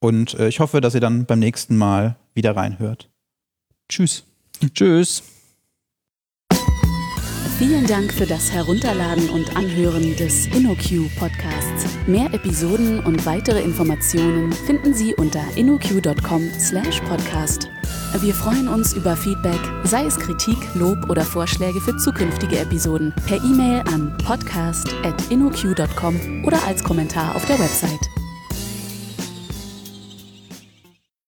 Und 0.00 0.34
äh, 0.34 0.48
ich 0.48 0.60
hoffe, 0.60 0.80
dass 0.80 0.94
ihr 0.94 1.00
dann 1.00 1.26
beim 1.26 1.38
nächsten 1.38 1.76
Mal 1.76 2.16
wieder 2.34 2.56
reinhört. 2.56 3.10
Tschüss. 3.88 4.24
Tschüss. 4.74 5.22
Vielen 7.60 7.86
Dank 7.86 8.10
für 8.10 8.24
das 8.24 8.50
Herunterladen 8.50 9.28
und 9.28 9.54
Anhören 9.54 10.16
des 10.16 10.46
InnoQ 10.46 11.14
Podcasts. 11.18 11.84
Mehr 12.06 12.32
Episoden 12.32 13.00
und 13.00 13.26
weitere 13.26 13.60
Informationen 13.60 14.50
finden 14.50 14.94
Sie 14.94 15.14
unter 15.14 15.42
innoq.com/podcast. 15.56 17.68
Wir 18.22 18.32
freuen 18.32 18.66
uns 18.66 18.94
über 18.94 19.14
Feedback, 19.14 19.60
sei 19.84 20.06
es 20.06 20.16
Kritik, 20.16 20.56
Lob 20.74 21.10
oder 21.10 21.22
Vorschläge 21.22 21.82
für 21.82 21.94
zukünftige 21.98 22.60
Episoden, 22.60 23.12
per 23.26 23.36
E-Mail 23.36 23.80
an 23.92 24.16
podcast@innoq.com 24.24 26.44
oder 26.46 26.66
als 26.66 26.82
Kommentar 26.82 27.36
auf 27.36 27.44
der 27.44 27.58
Website. 27.58 28.08